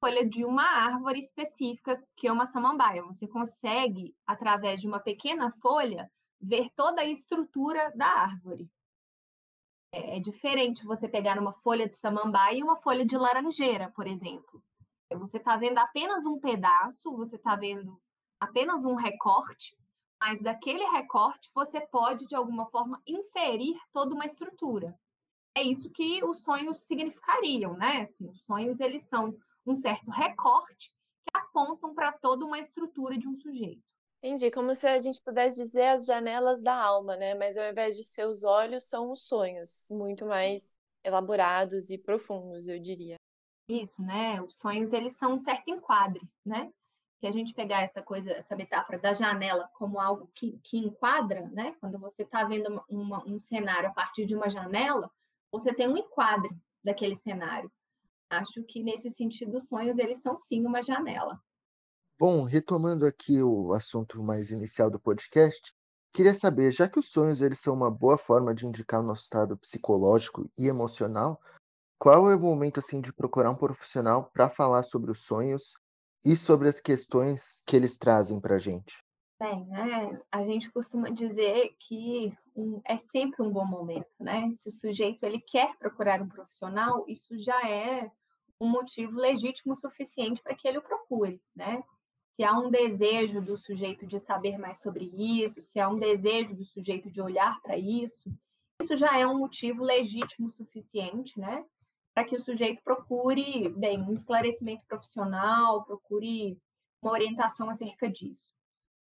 folha 0.00 0.28
de 0.28 0.44
uma 0.44 0.64
árvore 0.64 1.20
específica, 1.20 2.02
que 2.16 2.26
é 2.26 2.32
uma 2.32 2.44
samambaia. 2.44 3.04
Você 3.04 3.28
consegue, 3.28 4.12
através 4.26 4.80
de 4.80 4.88
uma 4.88 4.98
pequena 4.98 5.52
folha, 5.62 6.10
ver 6.40 6.70
toda 6.74 7.02
a 7.02 7.06
estrutura 7.06 7.92
da 7.94 8.08
árvore. 8.08 8.68
É, 9.92 10.16
é 10.16 10.20
diferente 10.20 10.84
você 10.84 11.06
pegar 11.06 11.38
uma 11.38 11.52
folha 11.52 11.88
de 11.88 11.94
samambaia 11.94 12.58
e 12.58 12.64
uma 12.64 12.78
folha 12.78 13.06
de 13.06 13.16
laranjeira, 13.16 13.92
por 13.94 14.08
exemplo. 14.08 14.60
Você 15.12 15.36
está 15.36 15.56
vendo 15.56 15.78
apenas 15.78 16.26
um 16.26 16.40
pedaço, 16.40 17.16
você 17.16 17.36
está 17.36 17.54
vendo 17.54 17.96
apenas 18.40 18.84
um 18.84 18.96
recorte, 18.96 19.76
mas 20.20 20.42
daquele 20.42 20.84
recorte 20.86 21.48
você 21.54 21.80
pode, 21.80 22.26
de 22.26 22.34
alguma 22.34 22.66
forma, 22.70 23.00
inferir 23.06 23.78
toda 23.92 24.14
uma 24.16 24.26
estrutura. 24.26 24.98
É 25.54 25.62
isso 25.62 25.90
que 25.90 26.24
os 26.24 26.42
sonhos 26.42 26.82
significariam, 26.84 27.76
né? 27.76 28.02
Assim, 28.02 28.28
os 28.28 28.42
sonhos, 28.44 28.80
eles 28.80 29.02
são 29.04 29.36
um 29.66 29.76
certo 29.76 30.10
recorte 30.10 30.88
que 30.88 31.30
apontam 31.34 31.94
para 31.94 32.12
toda 32.12 32.44
uma 32.44 32.58
estrutura 32.58 33.18
de 33.18 33.28
um 33.28 33.36
sujeito. 33.36 33.82
Entendi, 34.24 34.50
como 34.50 34.74
se 34.74 34.86
a 34.86 34.98
gente 34.98 35.20
pudesse 35.20 35.60
dizer 35.60 35.88
as 35.88 36.06
janelas 36.06 36.62
da 36.62 36.74
alma, 36.74 37.16
né? 37.16 37.34
Mas 37.34 37.58
ao 37.58 37.68
invés 37.68 37.96
de 37.96 38.04
ser 38.04 38.26
os 38.26 38.44
olhos, 38.44 38.88
são 38.88 39.10
os 39.10 39.26
sonhos, 39.26 39.88
muito 39.90 40.24
mais 40.24 40.76
elaborados 41.04 41.90
e 41.90 41.98
profundos, 41.98 42.68
eu 42.68 42.78
diria. 42.78 43.16
Isso, 43.68 44.00
né? 44.00 44.40
Os 44.40 44.58
sonhos, 44.58 44.92
eles 44.92 45.16
são 45.16 45.34
um 45.34 45.38
certo 45.40 45.68
enquadre, 45.68 46.22
né? 46.44 46.72
Se 47.18 47.26
a 47.26 47.32
gente 47.32 47.52
pegar 47.52 47.82
essa 47.82 48.02
coisa, 48.02 48.30
essa 48.32 48.56
metáfora 48.56 48.98
da 48.98 49.12
janela 49.12 49.68
como 49.74 50.00
algo 50.00 50.30
que, 50.34 50.58
que 50.62 50.78
enquadra, 50.78 51.48
né? 51.50 51.74
Quando 51.80 51.98
você 51.98 52.22
está 52.22 52.44
vendo 52.44 52.82
uma, 52.88 53.24
um 53.26 53.40
cenário 53.40 53.88
a 53.88 53.92
partir 53.92 54.24
de 54.24 54.34
uma 54.34 54.48
janela, 54.48 55.10
você 55.52 55.74
tem 55.74 55.86
um 55.86 55.96
enquadre 55.96 56.50
daquele 56.82 57.14
cenário. 57.14 57.70
Acho 58.30 58.64
que 58.64 58.82
nesse 58.82 59.10
sentido, 59.10 59.58
os 59.58 59.68
sonhos, 59.68 59.98
eles 59.98 60.20
são 60.20 60.38
sim 60.38 60.64
uma 60.64 60.82
janela. 60.82 61.38
Bom, 62.18 62.44
retomando 62.44 63.04
aqui 63.04 63.42
o 63.42 63.74
assunto 63.74 64.22
mais 64.22 64.50
inicial 64.50 64.90
do 64.90 64.98
podcast, 64.98 65.74
queria 66.12 66.34
saber, 66.34 66.72
já 66.72 66.88
que 66.88 66.98
os 66.98 67.10
sonhos 67.10 67.42
eles 67.42 67.60
são 67.60 67.74
uma 67.74 67.90
boa 67.90 68.16
forma 68.16 68.54
de 68.54 68.66
indicar 68.66 69.00
o 69.00 69.06
nosso 69.06 69.22
estado 69.22 69.56
psicológico 69.58 70.50
e 70.56 70.66
emocional, 70.66 71.38
qual 71.98 72.30
é 72.30 72.34
o 72.34 72.40
momento 72.40 72.78
assim 72.78 73.00
de 73.00 73.12
procurar 73.12 73.50
um 73.50 73.56
profissional 73.56 74.30
para 74.32 74.48
falar 74.48 74.82
sobre 74.82 75.10
os 75.10 75.22
sonhos 75.22 75.74
e 76.24 76.36
sobre 76.36 76.68
as 76.68 76.80
questões 76.80 77.62
que 77.66 77.76
eles 77.76 77.98
trazem 77.98 78.40
para 78.40 78.54
a 78.54 78.58
gente? 78.58 79.04
Bem, 79.42 79.66
né? 79.66 80.22
A 80.30 80.44
gente 80.44 80.70
costuma 80.70 81.10
dizer 81.10 81.74
que 81.80 82.32
um, 82.54 82.80
é 82.84 82.96
sempre 82.96 83.42
um 83.42 83.50
bom 83.50 83.64
momento, 83.64 84.06
né? 84.20 84.54
Se 84.56 84.68
o 84.68 84.72
sujeito 84.72 85.24
ele 85.24 85.40
quer 85.40 85.76
procurar 85.78 86.22
um 86.22 86.28
profissional, 86.28 87.04
isso 87.08 87.36
já 87.36 87.60
é 87.68 88.08
um 88.60 88.68
motivo 88.68 89.18
legítimo 89.18 89.74
suficiente 89.74 90.40
para 90.40 90.54
que 90.54 90.68
ele 90.68 90.78
o 90.78 90.82
procure, 90.82 91.42
né? 91.56 91.82
Se 92.30 92.44
há 92.44 92.56
um 92.56 92.70
desejo 92.70 93.40
do 93.42 93.58
sujeito 93.58 94.06
de 94.06 94.20
saber 94.20 94.58
mais 94.58 94.78
sobre 94.78 95.06
isso, 95.12 95.60
se 95.60 95.80
há 95.80 95.88
um 95.88 95.98
desejo 95.98 96.54
do 96.54 96.64
sujeito 96.64 97.10
de 97.10 97.20
olhar 97.20 97.60
para 97.62 97.76
isso, 97.76 98.32
isso 98.80 98.96
já 98.96 99.18
é 99.18 99.26
um 99.26 99.40
motivo 99.40 99.82
legítimo 99.82 100.50
suficiente, 100.50 101.36
né? 101.40 101.64
para 102.14 102.24
que 102.24 102.36
o 102.36 102.44
sujeito 102.44 102.80
procure, 102.84 103.68
bem, 103.70 104.00
um 104.02 104.12
esclarecimento 104.12 104.84
profissional, 104.86 105.82
procure 105.84 106.56
uma 107.02 107.10
orientação 107.10 107.68
acerca 107.70 108.08
disso. 108.08 108.51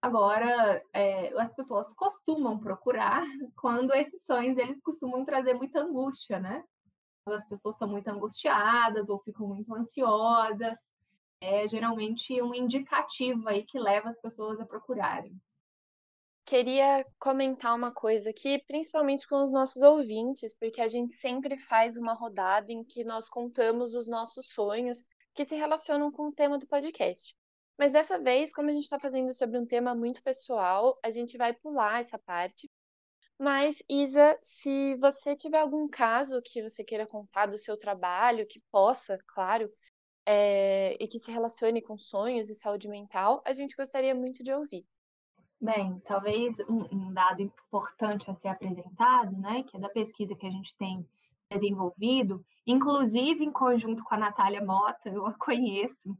Agora, 0.02 0.84
é, 0.92 1.28
as 1.40 1.54
pessoas 1.54 1.94
costumam 1.94 2.58
procurar 2.58 3.22
quando 3.56 3.94
esses 3.94 4.22
sonhos 4.24 4.58
eles 4.58 4.82
costumam 4.82 5.24
trazer 5.24 5.54
muita 5.54 5.80
angústia, 5.80 6.38
né? 6.38 6.62
As 7.26 7.46
pessoas 7.46 7.76
estão 7.76 7.88
muito 7.88 8.08
angustiadas 8.08 9.08
ou 9.08 9.18
ficam 9.20 9.46
muito 9.46 9.72
ansiosas, 9.74 10.76
é 11.40 11.66
geralmente 11.68 12.42
um 12.42 12.52
indicativo 12.52 13.48
aí 13.48 13.64
que 13.64 13.78
leva 13.78 14.08
as 14.08 14.20
pessoas 14.20 14.58
a 14.60 14.66
procurarem 14.66 15.40
queria 16.44 17.06
comentar 17.18 17.74
uma 17.74 17.90
coisa 17.90 18.30
aqui, 18.30 18.62
principalmente 18.66 19.26
com 19.26 19.42
os 19.42 19.52
nossos 19.52 19.80
ouvintes, 19.82 20.54
porque 20.54 20.80
a 20.80 20.88
gente 20.88 21.14
sempre 21.14 21.58
faz 21.58 21.96
uma 21.96 22.14
rodada 22.14 22.70
em 22.70 22.84
que 22.84 23.04
nós 23.04 23.28
contamos 23.28 23.94
os 23.94 24.08
nossos 24.08 24.52
sonhos 24.52 25.04
que 25.34 25.44
se 25.44 25.54
relacionam 25.54 26.10
com 26.10 26.28
o 26.28 26.32
tema 26.32 26.58
do 26.58 26.66
podcast. 26.66 27.34
Mas 27.78 27.92
dessa 27.92 28.18
vez, 28.18 28.52
como 28.52 28.68
a 28.68 28.72
gente 28.72 28.84
está 28.84 28.98
fazendo 28.98 29.32
sobre 29.34 29.58
um 29.58 29.66
tema 29.66 29.94
muito 29.94 30.22
pessoal, 30.22 30.98
a 31.02 31.10
gente 31.10 31.36
vai 31.36 31.52
pular 31.52 32.00
essa 32.00 32.18
parte. 32.18 32.70
Mas, 33.38 33.82
Isa, 33.88 34.38
se 34.40 34.94
você 34.96 35.34
tiver 35.34 35.58
algum 35.58 35.88
caso 35.88 36.40
que 36.42 36.62
você 36.62 36.84
queira 36.84 37.06
contar 37.06 37.46
do 37.46 37.58
seu 37.58 37.76
trabalho, 37.76 38.46
que 38.46 38.60
possa, 38.70 39.18
claro, 39.26 39.68
é, 40.24 40.94
e 41.02 41.08
que 41.08 41.18
se 41.18 41.30
relacione 41.30 41.82
com 41.82 41.98
sonhos 41.98 42.48
e 42.48 42.54
saúde 42.54 42.88
mental, 42.88 43.42
a 43.44 43.52
gente 43.52 43.74
gostaria 43.76 44.14
muito 44.14 44.42
de 44.42 44.52
ouvir. 44.52 44.86
Bem, 45.60 46.00
talvez 46.04 46.58
um, 46.68 46.86
um, 46.92 47.12
dado 47.12 47.42
importante 47.42 48.30
a 48.30 48.34
ser 48.34 48.48
apresentado, 48.48 49.36
né, 49.38 49.62
que 49.62 49.76
é 49.76 49.80
da 49.80 49.88
pesquisa 49.88 50.34
que 50.34 50.46
a 50.46 50.50
gente 50.50 50.76
tem 50.76 51.08
desenvolvido, 51.50 52.44
inclusive 52.66 53.44
em 53.44 53.52
conjunto 53.52 54.02
com 54.02 54.14
a 54.14 54.18
Natália 54.18 54.64
Mota, 54.64 55.08
eu 55.08 55.26
a 55.26 55.34
conheço, 55.34 56.16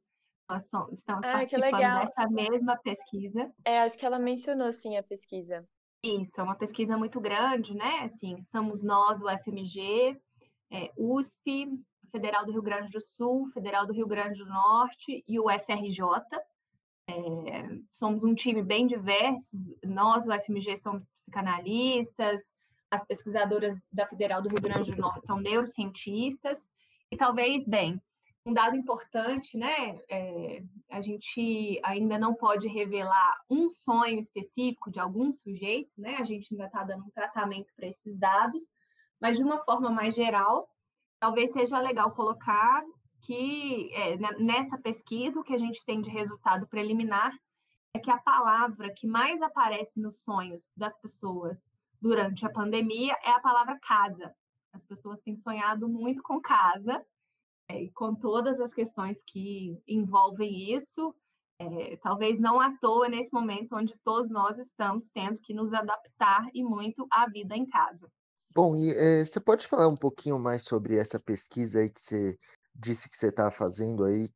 somos, 0.60 0.98
estamos 0.98 1.26
ah, 1.26 1.32
participando 1.32 1.78
dessa 1.78 2.28
mesma 2.28 2.76
pesquisa. 2.76 3.52
É, 3.64 3.80
acho 3.80 3.98
que 3.98 4.06
ela 4.06 4.18
mencionou 4.18 4.72
sim 4.72 4.96
a 4.96 5.02
pesquisa. 5.02 5.66
Isso, 6.02 6.40
é 6.40 6.42
uma 6.42 6.56
pesquisa 6.56 6.96
muito 6.96 7.20
grande, 7.20 7.74
né? 7.74 8.00
Assim, 8.00 8.36
estamos 8.36 8.82
nós, 8.82 9.20
o 9.20 9.28
FMG, 9.28 10.20
é, 10.70 10.90
USP, 10.96 11.68
Federal 12.10 12.44
do 12.44 12.52
Rio 12.52 12.62
Grande 12.62 12.90
do 12.90 13.00
Sul, 13.00 13.48
Federal 13.50 13.86
do 13.86 13.92
Rio 13.92 14.06
Grande 14.06 14.40
do 14.40 14.48
Norte 14.48 15.24
e 15.26 15.38
o 15.38 15.48
FRJ. 15.48 16.02
É, 17.08 17.68
somos 17.90 18.24
um 18.24 18.34
time 18.34 18.62
bem 18.62 18.86
diverso. 18.86 19.56
Nós, 19.84 20.26
o 20.26 20.32
FMG, 20.32 20.76
somos 20.76 21.08
psicanalistas, 21.10 22.42
as 22.90 23.04
pesquisadoras 23.06 23.74
da 23.90 24.06
Federal 24.06 24.42
do 24.42 24.50
Rio 24.50 24.60
Grande 24.60 24.92
do 24.92 25.00
Norte 25.00 25.26
são 25.26 25.40
neurocientistas, 25.40 26.58
e 27.10 27.16
talvez, 27.16 27.66
bem, 27.66 28.00
um 28.44 28.52
dado 28.52 28.76
importante, 28.76 29.56
né? 29.56 30.00
É, 30.08 30.62
a 30.90 31.00
gente 31.00 31.80
ainda 31.84 32.18
não 32.18 32.34
pode 32.34 32.66
revelar 32.66 33.40
um 33.48 33.70
sonho 33.70 34.18
específico 34.18 34.90
de 34.90 34.98
algum 34.98 35.32
sujeito, 35.32 35.92
né? 35.96 36.16
A 36.16 36.24
gente 36.24 36.52
ainda 36.52 36.66
está 36.66 36.82
dando 36.82 37.04
um 37.04 37.10
tratamento 37.10 37.72
para 37.76 37.86
esses 37.86 38.16
dados, 38.16 38.62
mas 39.20 39.36
de 39.36 39.44
uma 39.44 39.60
forma 39.60 39.90
mais 39.90 40.14
geral, 40.14 40.68
talvez 41.20 41.52
seja 41.52 41.78
legal 41.78 42.10
colocar 42.12 42.82
que 43.20 43.94
é, 43.94 44.16
nessa 44.40 44.76
pesquisa 44.76 45.38
o 45.38 45.44
que 45.44 45.54
a 45.54 45.58
gente 45.58 45.84
tem 45.84 46.00
de 46.00 46.10
resultado 46.10 46.66
preliminar 46.66 47.32
é 47.94 48.00
que 48.00 48.10
a 48.10 48.18
palavra 48.18 48.92
que 48.92 49.06
mais 49.06 49.40
aparece 49.40 50.00
nos 50.00 50.22
sonhos 50.24 50.68
das 50.76 50.98
pessoas 50.98 51.68
durante 52.00 52.44
a 52.44 52.50
pandemia 52.50 53.16
é 53.22 53.30
a 53.30 53.40
palavra 53.40 53.78
casa. 53.78 54.34
As 54.72 54.84
pessoas 54.84 55.20
têm 55.20 55.36
sonhado 55.36 55.88
muito 55.88 56.22
com 56.22 56.40
casa 56.40 57.04
é, 57.68 57.88
com 57.94 58.14
todas 58.14 58.60
as 58.60 58.72
questões 58.72 59.22
que 59.26 59.78
envolvem 59.86 60.74
isso, 60.74 61.14
é, 61.58 61.96
talvez 62.02 62.40
não 62.40 62.60
à 62.60 62.76
toa 62.78 63.08
nesse 63.08 63.32
momento 63.32 63.76
onde 63.76 63.94
todos 64.04 64.30
nós 64.30 64.58
estamos 64.58 65.08
tendo 65.10 65.40
que 65.40 65.54
nos 65.54 65.72
adaptar 65.72 66.46
e 66.52 66.62
muito 66.62 67.06
à 67.10 67.28
vida 67.28 67.56
em 67.56 67.66
casa. 67.66 68.10
Bom, 68.54 68.76
e 68.76 68.90
é, 68.90 69.24
você 69.24 69.40
pode 69.40 69.66
falar 69.66 69.88
um 69.88 69.94
pouquinho 69.94 70.38
mais 70.38 70.62
sobre 70.64 70.96
essa 70.96 71.18
pesquisa 71.18 71.80
aí 71.80 71.88
que 71.88 72.00
você 72.00 72.38
disse 72.74 73.08
que 73.08 73.16
você 73.16 73.28
está 73.28 73.50
fazendo 73.50 74.04
aí 74.04 74.30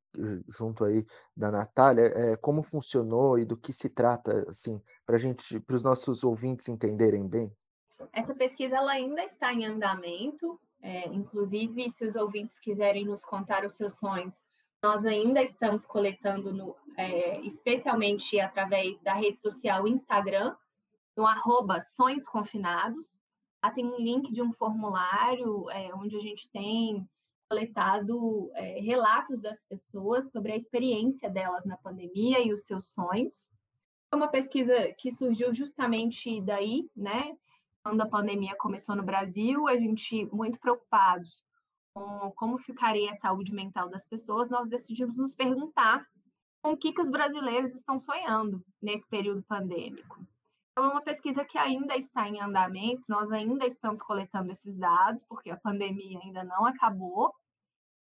junto 0.49 0.85
aí 0.85 1.05
da 1.37 1.51
Natália, 1.51 2.11
é, 2.15 2.37
como 2.37 2.63
funcionou 2.63 3.39
e 3.39 3.45
do 3.45 3.57
que 3.57 3.73
se 3.73 3.89
trata, 3.89 4.45
assim, 4.49 4.81
para 5.05 5.19
gente, 5.19 5.61
para 5.61 5.77
os 5.77 5.83
nossos 5.83 6.25
ouvintes 6.25 6.69
entenderem 6.69 7.29
bem? 7.29 7.53
Essa 8.13 8.35
pesquisa 8.35 8.77
ela 8.77 8.93
ainda 8.93 9.23
está 9.25 9.53
em 9.53 9.65
andamento. 9.65 10.61
É, 10.87 11.09
inclusive, 11.09 11.91
se 11.91 12.07
os 12.07 12.15
ouvintes 12.15 12.61
quiserem 12.61 13.05
nos 13.05 13.25
contar 13.25 13.65
os 13.65 13.75
seus 13.75 13.99
sonhos, 13.99 14.41
nós 14.81 15.05
ainda 15.05 15.43
estamos 15.43 15.85
coletando, 15.85 16.53
no, 16.55 16.77
é, 16.97 17.41
especialmente 17.41 18.39
através 18.39 19.01
da 19.01 19.13
rede 19.13 19.37
social 19.37 19.89
Instagram, 19.89 20.55
no 21.17 21.27
arroba 21.27 21.81
Sonhos 21.81 22.29
Confinados. 22.29 23.19
Lá 23.61 23.73
tem 23.73 23.85
um 23.85 23.97
link 23.97 24.33
de 24.33 24.41
um 24.41 24.53
formulário 24.53 25.69
é, 25.71 25.93
onde 25.93 26.17
a 26.17 26.21
gente 26.21 26.49
tem 26.51 27.05
coletado 27.51 28.53
é, 28.55 28.79
relatos 28.79 29.43
das 29.43 29.65
pessoas 29.65 30.31
sobre 30.31 30.53
a 30.53 30.57
experiência 30.57 31.29
delas 31.29 31.67
na 31.67 31.77
pandemia 31.77 32.47
e 32.47 32.53
os 32.53 32.65
seus 32.65 32.87
sonhos. 32.87 33.49
É 34.13 34.15
uma 34.15 34.29
pesquisa 34.29 34.93
que 34.93 35.11
surgiu 35.11 35.53
justamente 35.53 36.41
daí, 36.43 36.89
né? 36.95 37.37
Quando 37.87 38.01
a 38.01 38.09
pandemia 38.09 38.57
começou 38.57 38.97
no 38.97 39.05
Brasil, 39.05 39.69
a 39.69 39.77
gente 39.77 40.27
muito 40.33 40.59
preocupados 40.59 41.41
com 41.95 42.33
como 42.33 42.59
ficaria 42.59 43.13
a 43.13 43.15
saúde 43.15 43.55
mental 43.55 43.89
das 43.89 44.05
pessoas, 44.05 44.51
nós 44.51 44.69
decidimos 44.69 45.19
nos 45.19 45.37
perguntar 45.37 46.05
com 46.61 46.73
o 46.73 46.77
que, 46.77 46.93
que 46.93 47.01
os 47.01 47.09
brasileiros 47.09 47.73
estão 47.73 48.01
sonhando 48.01 48.61
nesse 48.83 49.07
período 49.07 49.45
pandêmico. 49.45 50.19
Então, 50.73 50.85
é 50.85 50.89
uma 50.89 51.01
pesquisa 51.01 51.45
que 51.45 51.57
ainda 51.57 51.97
está 51.97 52.29
em 52.29 52.41
andamento, 52.41 53.05
nós 53.09 53.31
ainda 53.31 53.65
estamos 53.65 54.03
coletando 54.03 54.51
esses 54.51 54.77
dados, 54.77 55.23
porque 55.23 55.49
a 55.53 55.57
pandemia 55.57 56.19
ainda 56.25 56.43
não 56.43 56.67
acabou, 56.67 57.33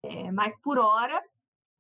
é, 0.03 0.33
mas 0.33 0.59
por 0.61 0.77
hora, 0.77 1.23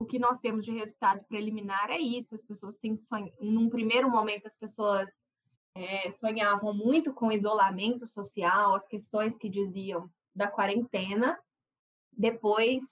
o 0.00 0.06
que 0.06 0.20
nós 0.20 0.38
temos 0.38 0.64
de 0.64 0.70
resultado 0.70 1.24
preliminar 1.24 1.90
é 1.90 1.98
isso: 1.98 2.32
as 2.32 2.44
pessoas 2.44 2.78
têm 2.78 2.96
sonho. 2.96 3.32
Num 3.40 3.68
primeiro 3.68 4.08
momento, 4.08 4.46
as 4.46 4.56
pessoas 4.56 5.10
é, 5.74 6.10
sonhavam 6.10 6.74
muito 6.74 7.12
com 7.12 7.32
isolamento 7.32 8.06
social, 8.06 8.74
as 8.74 8.86
questões 8.86 9.36
que 9.36 9.48
diziam 9.48 10.10
da 10.34 10.48
quarentena. 10.48 11.38
Depois 12.12 12.84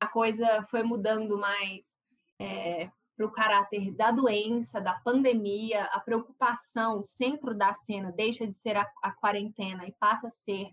a 0.00 0.06
coisa 0.06 0.62
foi 0.70 0.82
mudando 0.82 1.36
mais 1.36 1.84
é, 2.38 2.90
para 3.16 3.26
o 3.26 3.32
caráter 3.32 3.92
da 3.92 4.12
doença, 4.12 4.80
da 4.80 4.94
pandemia, 4.94 5.84
a 5.86 5.98
preocupação, 5.98 7.00
o 7.00 7.02
centro 7.02 7.52
da 7.52 7.74
cena 7.74 8.12
deixa 8.12 8.46
de 8.46 8.54
ser 8.54 8.76
a, 8.76 8.88
a 9.02 9.10
quarentena 9.10 9.84
e 9.86 9.92
passa 9.92 10.28
a 10.28 10.30
ser 10.30 10.70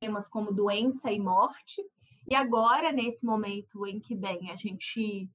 temas 0.00 0.28
como 0.28 0.52
doença 0.52 1.10
e 1.10 1.18
morte. 1.18 1.82
E 2.28 2.34
agora, 2.34 2.92
nesse 2.92 3.26
momento 3.26 3.84
em 3.86 3.98
que, 3.98 4.14
bem, 4.14 4.52
a 4.52 4.56
gente 4.56 5.28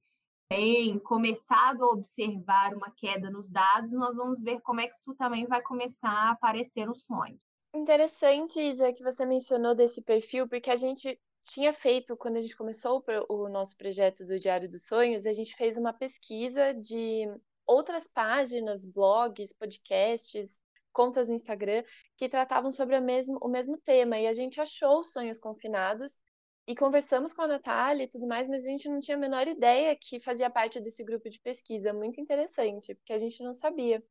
tem 0.48 0.98
começado 1.00 1.84
a 1.84 1.90
observar 1.90 2.74
uma 2.74 2.90
queda 2.90 3.30
nos 3.30 3.50
dados, 3.50 3.92
nós 3.92 4.16
vamos 4.16 4.40
ver 4.42 4.60
como 4.60 4.80
é 4.80 4.86
que 4.86 4.94
isso 4.94 5.14
também 5.14 5.46
vai 5.46 5.60
começar 5.62 6.08
a 6.08 6.30
aparecer 6.30 6.86
no 6.86 6.94
sonho. 6.94 7.38
Interessante, 7.74 8.60
Isa, 8.60 8.92
que 8.92 9.02
você 9.02 9.26
mencionou 9.26 9.74
desse 9.74 10.00
perfil, 10.02 10.48
porque 10.48 10.70
a 10.70 10.76
gente 10.76 11.20
tinha 11.42 11.72
feito, 11.72 12.16
quando 12.16 12.36
a 12.36 12.40
gente 12.40 12.56
começou 12.56 13.04
o 13.28 13.48
nosso 13.48 13.76
projeto 13.76 14.24
do 14.24 14.38
Diário 14.38 14.68
dos 14.68 14.86
Sonhos, 14.86 15.26
a 15.26 15.32
gente 15.32 15.54
fez 15.54 15.76
uma 15.76 15.92
pesquisa 15.92 16.72
de 16.72 17.28
outras 17.66 18.08
páginas, 18.08 18.86
blogs, 18.86 19.52
podcasts, 19.52 20.60
contas 20.92 21.28
no 21.28 21.34
Instagram 21.34 21.84
que 22.16 22.28
tratavam 22.28 22.70
sobre 22.70 22.96
o 22.96 23.02
mesmo, 23.02 23.38
o 23.42 23.48
mesmo 23.48 23.76
tema. 23.76 24.18
E 24.18 24.26
a 24.26 24.32
gente 24.32 24.60
achou 24.60 25.04
sonhos 25.04 25.38
confinados 25.38 26.18
e 26.66 26.74
conversamos 26.74 27.32
com 27.32 27.42
a 27.42 27.48
Natália 27.48 28.04
e 28.04 28.08
tudo 28.08 28.26
mais, 28.26 28.48
mas 28.48 28.66
a 28.66 28.70
gente 28.70 28.88
não 28.88 28.98
tinha 28.98 29.16
a 29.16 29.20
menor 29.20 29.46
ideia 29.46 29.94
que 29.94 30.18
fazia 30.18 30.50
parte 30.50 30.80
desse 30.80 31.04
grupo 31.04 31.28
de 31.30 31.38
pesquisa. 31.38 31.92
Muito 31.92 32.20
interessante, 32.20 32.94
porque 32.94 33.12
a 33.12 33.18
gente 33.18 33.42
não 33.42 33.54
sabia. 33.54 34.02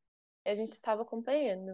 A 0.44 0.54
gente 0.54 0.70
estava 0.70 1.02
acompanhando. 1.02 1.72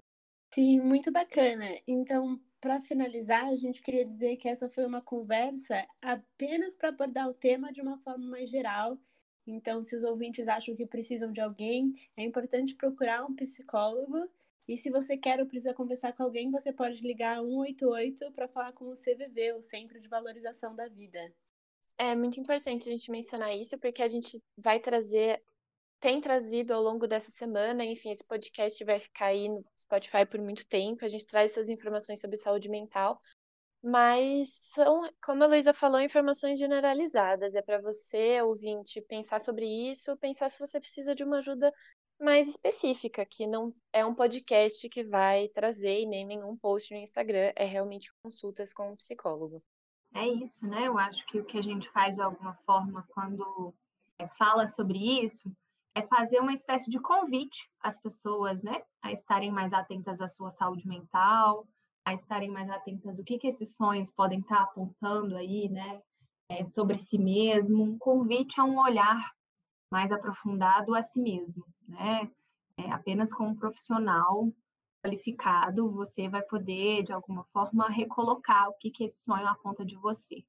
Sim, 0.52 0.80
muito 0.80 1.12
bacana. 1.12 1.66
Então, 1.86 2.40
para 2.60 2.80
finalizar, 2.80 3.44
a 3.46 3.54
gente 3.54 3.80
queria 3.80 4.04
dizer 4.04 4.36
que 4.36 4.48
essa 4.48 4.68
foi 4.68 4.84
uma 4.84 5.00
conversa 5.00 5.86
apenas 6.00 6.76
para 6.76 6.88
abordar 6.88 7.28
o 7.28 7.34
tema 7.34 7.72
de 7.72 7.80
uma 7.80 7.98
forma 7.98 8.26
mais 8.26 8.50
geral. 8.50 8.98
Então, 9.46 9.82
se 9.82 9.96
os 9.96 10.04
ouvintes 10.04 10.46
acham 10.48 10.74
que 10.74 10.86
precisam 10.86 11.32
de 11.32 11.40
alguém, 11.40 11.94
é 12.16 12.24
importante 12.24 12.74
procurar 12.74 13.24
um 13.24 13.34
psicólogo 13.34 14.28
e 14.68 14.76
se 14.76 14.90
você 14.90 15.16
quer 15.16 15.40
ou 15.40 15.46
precisa 15.46 15.74
conversar 15.74 16.12
com 16.12 16.22
alguém, 16.22 16.50
você 16.50 16.72
pode 16.72 17.02
ligar 17.02 17.40
188 17.40 18.32
para 18.32 18.48
falar 18.48 18.72
com 18.72 18.86
o 18.86 18.96
CVV, 18.96 19.54
o 19.54 19.62
Centro 19.62 20.00
de 20.00 20.08
Valorização 20.08 20.74
da 20.74 20.88
Vida. 20.88 21.32
É 21.98 22.14
muito 22.14 22.38
importante 22.40 22.88
a 22.88 22.92
gente 22.92 23.10
mencionar 23.10 23.54
isso, 23.56 23.78
porque 23.78 24.02
a 24.02 24.08
gente 24.08 24.42
vai 24.56 24.80
trazer, 24.80 25.42
tem 26.00 26.20
trazido 26.20 26.72
ao 26.72 26.82
longo 26.82 27.06
dessa 27.06 27.30
semana, 27.30 27.84
enfim, 27.84 28.10
esse 28.10 28.24
podcast 28.24 28.82
vai 28.84 28.98
ficar 28.98 29.26
aí 29.26 29.48
no 29.48 29.64
Spotify 29.76 30.24
por 30.24 30.40
muito 30.40 30.66
tempo, 30.66 31.04
a 31.04 31.08
gente 31.08 31.26
traz 31.26 31.52
essas 31.52 31.68
informações 31.68 32.20
sobre 32.20 32.36
saúde 32.36 32.68
mental, 32.68 33.20
mas 33.82 34.48
são, 34.50 35.10
como 35.20 35.42
a 35.42 35.46
Luísa 35.48 35.74
falou, 35.74 36.00
informações 36.00 36.56
generalizadas. 36.58 37.56
É 37.56 37.62
para 37.62 37.80
você, 37.80 38.40
ouvinte, 38.40 39.00
pensar 39.02 39.40
sobre 39.40 39.66
isso, 39.90 40.16
pensar 40.18 40.48
se 40.48 40.60
você 40.60 40.78
precisa 40.78 41.16
de 41.16 41.24
uma 41.24 41.38
ajuda 41.38 41.72
mais 42.20 42.48
específica, 42.48 43.24
que 43.26 43.46
não 43.46 43.74
é 43.92 44.04
um 44.04 44.14
podcast 44.14 44.88
que 44.88 45.02
vai 45.04 45.48
trazer 45.48 46.06
nem 46.06 46.24
nenhum 46.24 46.56
post 46.56 46.94
no 46.94 47.00
Instagram, 47.00 47.52
é 47.56 47.64
realmente 47.64 48.12
consultas 48.22 48.72
com 48.72 48.92
um 48.92 48.96
psicólogo. 48.96 49.62
É 50.14 50.26
isso, 50.26 50.66
né? 50.66 50.86
Eu 50.86 50.98
acho 50.98 51.24
que 51.26 51.38
o 51.38 51.44
que 51.44 51.58
a 51.58 51.62
gente 51.62 51.88
faz 51.90 52.14
de 52.14 52.22
alguma 52.22 52.54
forma 52.66 53.04
quando 53.08 53.74
é, 54.18 54.28
fala 54.28 54.66
sobre 54.66 54.98
isso 55.24 55.50
é 55.94 56.02
fazer 56.02 56.40
uma 56.40 56.52
espécie 56.52 56.90
de 56.90 56.98
convite 57.00 57.68
às 57.80 58.00
pessoas, 58.00 58.62
né? 58.62 58.82
A 59.02 59.12
estarem 59.12 59.50
mais 59.50 59.72
atentas 59.72 60.20
à 60.20 60.28
sua 60.28 60.50
saúde 60.50 60.86
mental, 60.86 61.66
a 62.04 62.14
estarem 62.14 62.50
mais 62.50 62.68
atentas 62.70 63.18
o 63.18 63.24
que, 63.24 63.38
que 63.38 63.48
esses 63.48 63.74
sonhos 63.74 64.10
podem 64.10 64.40
estar 64.40 64.62
apontando 64.62 65.36
aí, 65.36 65.68
né? 65.68 66.02
É, 66.48 66.64
sobre 66.66 66.98
si 66.98 67.18
mesmo, 67.18 67.82
um 67.82 67.98
convite 67.98 68.60
a 68.60 68.64
um 68.64 68.78
olhar 68.78 69.32
mais 69.92 70.10
aprofundado 70.10 70.94
a 70.94 71.02
si 71.02 71.20
mesmo, 71.20 71.66
né? 71.86 72.30
É, 72.78 72.90
apenas 72.90 73.30
com 73.30 73.48
um 73.48 73.54
profissional 73.54 74.50
qualificado, 75.04 75.92
você 75.92 76.30
vai 76.30 76.40
poder, 76.40 77.02
de 77.02 77.12
alguma 77.12 77.44
forma, 77.52 77.90
recolocar 77.90 78.70
o 78.70 78.74
que, 78.78 78.90
que 78.90 79.04
esse 79.04 79.20
sonho 79.20 79.46
aponta 79.46 79.84
de 79.84 79.94
você. 79.96 80.42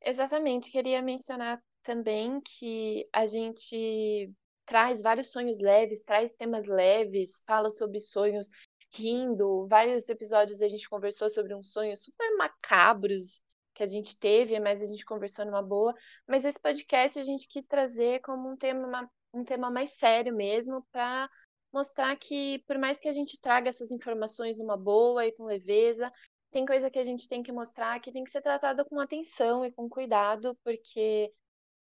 Exatamente, 0.00 0.70
queria 0.70 1.02
mencionar 1.02 1.60
também 1.82 2.40
que 2.40 3.02
a 3.12 3.26
gente 3.26 4.32
traz 4.64 5.02
vários 5.02 5.32
sonhos 5.32 5.58
leves, 5.58 6.04
traz 6.04 6.32
temas 6.32 6.68
leves, 6.68 7.42
fala 7.44 7.68
sobre 7.68 7.98
sonhos 7.98 8.48
rindo. 8.94 9.66
Vários 9.66 10.08
episódios 10.08 10.62
a 10.62 10.68
gente 10.68 10.88
conversou 10.88 11.28
sobre 11.28 11.52
uns 11.52 11.72
sonhos 11.72 12.04
super 12.04 12.36
macabros 12.36 13.42
que 13.74 13.82
a 13.82 13.86
gente 13.86 14.18
teve, 14.18 14.58
mas 14.60 14.82
a 14.82 14.86
gente 14.86 15.04
conversou 15.04 15.44
numa 15.44 15.62
boa. 15.62 15.94
Mas 16.26 16.44
esse 16.44 16.60
podcast 16.60 17.18
a 17.18 17.22
gente 17.22 17.48
quis 17.48 17.66
trazer 17.66 18.20
como 18.20 18.50
um 18.50 18.56
tema, 18.56 19.10
um 19.32 19.44
tema 19.44 19.70
mais 19.70 19.92
sério 19.92 20.34
mesmo, 20.34 20.86
para 20.92 21.28
mostrar 21.72 22.14
que, 22.16 22.62
por 22.66 22.78
mais 22.78 22.98
que 23.00 23.08
a 23.08 23.12
gente 23.12 23.40
traga 23.40 23.68
essas 23.68 23.90
informações 23.90 24.58
numa 24.58 24.76
boa 24.76 25.26
e 25.26 25.32
com 25.32 25.44
leveza, 25.44 26.12
tem 26.50 26.66
coisa 26.66 26.90
que 26.90 26.98
a 26.98 27.04
gente 27.04 27.28
tem 27.28 27.42
que 27.42 27.50
mostrar 27.50 27.98
que 27.98 28.12
tem 28.12 28.24
que 28.24 28.30
ser 28.30 28.42
tratada 28.42 28.84
com 28.84 29.00
atenção 29.00 29.64
e 29.64 29.72
com 29.72 29.88
cuidado, 29.88 30.56
porque 30.62 31.32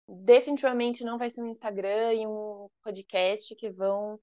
definitivamente 0.06 1.04
não 1.04 1.16
vai 1.16 1.30
ser 1.30 1.42
um 1.42 1.48
Instagram 1.48 2.12
e 2.14 2.26
um 2.26 2.68
podcast 2.82 3.54
que 3.54 3.70
vão 3.70 4.20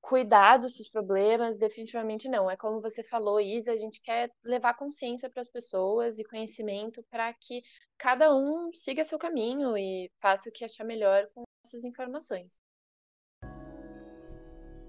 cuidar 0.00 0.58
dos 0.58 0.76
seus 0.76 0.88
problemas, 0.88 1.58
definitivamente 1.58 2.28
não. 2.28 2.50
É 2.50 2.56
como 2.56 2.80
você 2.80 3.02
falou, 3.02 3.40
Isa, 3.40 3.72
a 3.72 3.76
gente 3.76 4.00
quer 4.00 4.30
levar 4.44 4.74
consciência 4.74 5.28
para 5.28 5.40
as 5.40 5.48
pessoas 5.48 6.18
e 6.18 6.24
conhecimento 6.24 7.04
para 7.10 7.32
que 7.34 7.62
cada 7.96 8.34
um 8.34 8.70
siga 8.72 9.04
seu 9.04 9.18
caminho 9.18 9.76
e 9.76 10.10
faça 10.20 10.48
o 10.48 10.52
que 10.52 10.64
achar 10.64 10.84
melhor 10.84 11.28
com 11.34 11.42
essas 11.64 11.84
informações. 11.84 12.62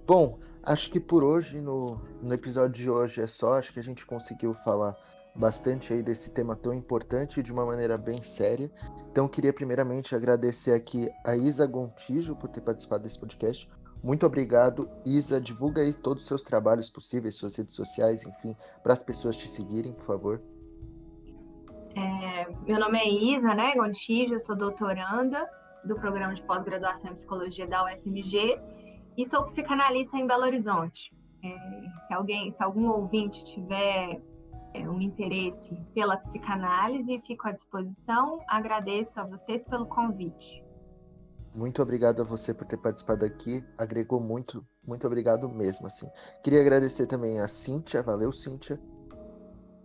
Bom, 0.05 0.39
acho 0.63 0.89
que 0.89 0.99
por 0.99 1.23
hoje, 1.23 1.61
no, 1.61 1.97
no 2.21 2.33
episódio 2.33 2.83
de 2.83 2.89
hoje 2.89 3.21
é 3.21 3.27
só. 3.27 3.53
Acho 3.53 3.73
que 3.73 3.79
a 3.79 3.83
gente 3.83 4.05
conseguiu 4.05 4.53
falar 4.53 4.97
bastante 5.35 5.93
aí 5.93 6.01
desse 6.01 6.31
tema 6.31 6.55
tão 6.55 6.73
importante 6.73 7.43
de 7.43 7.51
uma 7.51 7.65
maneira 7.65 7.97
bem 7.97 8.21
séria. 8.23 8.71
Então, 9.09 9.27
queria 9.27 9.53
primeiramente 9.53 10.15
agradecer 10.15 10.73
aqui 10.73 11.07
a 11.25 11.35
Isa 11.35 11.67
Gontijo 11.67 12.35
por 12.35 12.49
ter 12.49 12.61
participado 12.61 13.03
desse 13.03 13.19
podcast. 13.19 13.69
Muito 14.03 14.25
obrigado, 14.25 14.89
Isa. 15.05 15.41
Divulga 15.41 15.81
aí 15.81 15.93
todos 15.93 16.23
os 16.23 16.27
seus 16.27 16.43
trabalhos 16.43 16.89
possíveis, 16.89 17.35
suas 17.35 17.55
redes 17.55 17.75
sociais, 17.75 18.25
enfim, 18.25 18.55
para 18.81 18.93
as 18.93 19.03
pessoas 19.03 19.35
te 19.35 19.49
seguirem, 19.49 19.93
por 19.93 20.05
favor. 20.05 20.41
É, 21.95 22.47
meu 22.65 22.79
nome 22.79 22.97
é 22.97 23.09
Isa, 23.09 23.53
né, 23.53 23.73
Gontijo, 23.75 24.35
eu 24.35 24.39
sou 24.39 24.55
doutoranda 24.55 25.45
do 25.83 25.95
programa 25.95 26.33
de 26.33 26.41
pós-graduação 26.43 27.11
em 27.11 27.15
psicologia 27.15 27.67
da 27.67 27.83
UFMG 27.83 28.59
e 29.17 29.25
sou 29.25 29.43
psicanalista 29.43 30.17
em 30.17 30.25
Belo 30.25 30.43
Horizonte. 30.43 31.11
É, 31.43 31.55
se 32.07 32.13
alguém, 32.13 32.51
se 32.51 32.61
algum 32.63 32.89
ouvinte 32.89 33.43
tiver 33.43 34.21
é, 34.73 34.89
um 34.89 35.01
interesse 35.01 35.75
pela 35.93 36.15
psicanálise, 36.17 37.21
fico 37.25 37.47
à 37.47 37.51
disposição. 37.51 38.39
Agradeço 38.47 39.19
a 39.19 39.25
vocês 39.25 39.63
pelo 39.63 39.85
convite. 39.85 40.63
Muito 41.53 41.81
obrigado 41.81 42.21
a 42.21 42.25
você 42.25 42.53
por 42.53 42.67
ter 42.67 42.77
participado 42.77 43.25
aqui. 43.25 43.63
Agregou 43.77 44.19
muito, 44.19 44.65
muito 44.87 45.05
obrigado 45.07 45.49
mesmo, 45.49 45.87
assim. 45.87 46.07
Queria 46.43 46.61
agradecer 46.61 47.07
também 47.07 47.39
a 47.39 47.47
Cíntia. 47.47 48.03
Valeu, 48.03 48.31
Cíntia. 48.31 48.79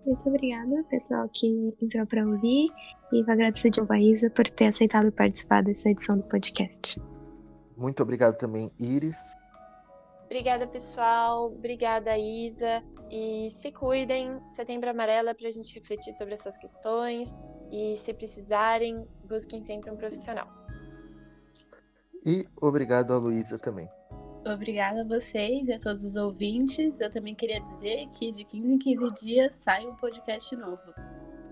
Muito 0.05 0.29
obrigada, 0.29 0.85
pessoal 0.85 1.29
que 1.33 1.75
entrou 1.81 2.07
para 2.07 2.27
ouvir. 2.27 2.69
E 3.13 3.23
vou 3.23 3.33
agradecer 3.33 3.71
de 3.71 3.81
novo 3.81 3.93
a 3.93 3.99
Isa 3.99 4.29
por 4.29 4.49
ter 4.51 4.67
aceitado 4.67 5.11
participar 5.11 5.63
dessa 5.63 5.89
edição 5.89 6.19
do 6.19 6.25
podcast. 6.25 7.01
Muito 7.77 8.03
obrigado 8.03 8.37
também, 8.37 8.71
Iris. 8.79 9.19
Obrigada, 10.27 10.67
pessoal. 10.67 11.47
Obrigada, 11.47 12.17
Isa. 12.19 12.83
E 13.11 13.49
se 13.51 13.73
cuidem. 13.73 14.45
Setembro 14.47 14.91
Amarelo 14.91 15.29
é 15.29 15.35
para 15.35 15.49
a 15.49 15.51
gente 15.51 15.75
refletir 15.75 16.13
sobre 16.13 16.35
essas 16.35 16.59
questões. 16.59 17.35
E 17.71 17.97
se 17.97 18.13
precisarem, 18.13 19.07
busquem 19.27 19.63
sempre 19.63 19.91
um 19.91 19.97
profissional. 19.97 20.64
E 22.25 22.47
obrigado 22.61 23.13
a 23.13 23.19
Luísa 23.19 23.59
também. 23.59 23.89
Obrigada 24.47 25.03
a 25.03 25.05
vocês 25.05 25.69
e 25.69 25.73
a 25.73 25.79
todos 25.79 26.05
os 26.05 26.17
ouvintes. 26.17 27.01
Eu 27.01 27.11
também 27.11 27.35
queria 27.35 27.61
dizer 27.61 28.09
que 28.09 28.33
de 28.33 28.45
15 28.45 28.73
em 28.73 28.79
15 28.79 29.15
dias 29.15 29.55
sai 29.55 29.87
um 29.87 29.95
podcast 29.95 30.55
novo. 30.57 30.95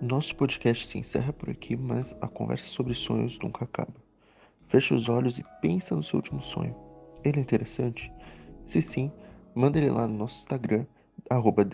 Nosso 0.01 0.35
podcast 0.35 0.87
se 0.87 0.99
encerra 0.99 1.33
por 1.33 1.51
aqui, 1.51 1.77
mas 1.77 2.17
a 2.21 2.29
conversa 2.29 2.69
sobre 2.69 2.95
sonhos 2.95 3.39
nunca 3.39 3.65
acaba. 3.65 3.95
Feche 4.69 4.95
os 4.95 5.09
olhos 5.09 5.39
e 5.39 5.45
pensa 5.61 5.95
no 5.95 6.03
seu 6.03 6.17
último 6.17 6.43
sonho. 6.43 6.75
Ele 7.23 7.39
é 7.39 7.43
interessante? 7.43 8.13
Se 8.65 8.81
sim, 8.81 9.13
manda 9.55 9.79
ele 9.79 9.91
lá 9.91 10.07
no 10.07 10.15
nosso 10.15 10.39
Instagram, 10.39 10.87
arroba 11.31 11.65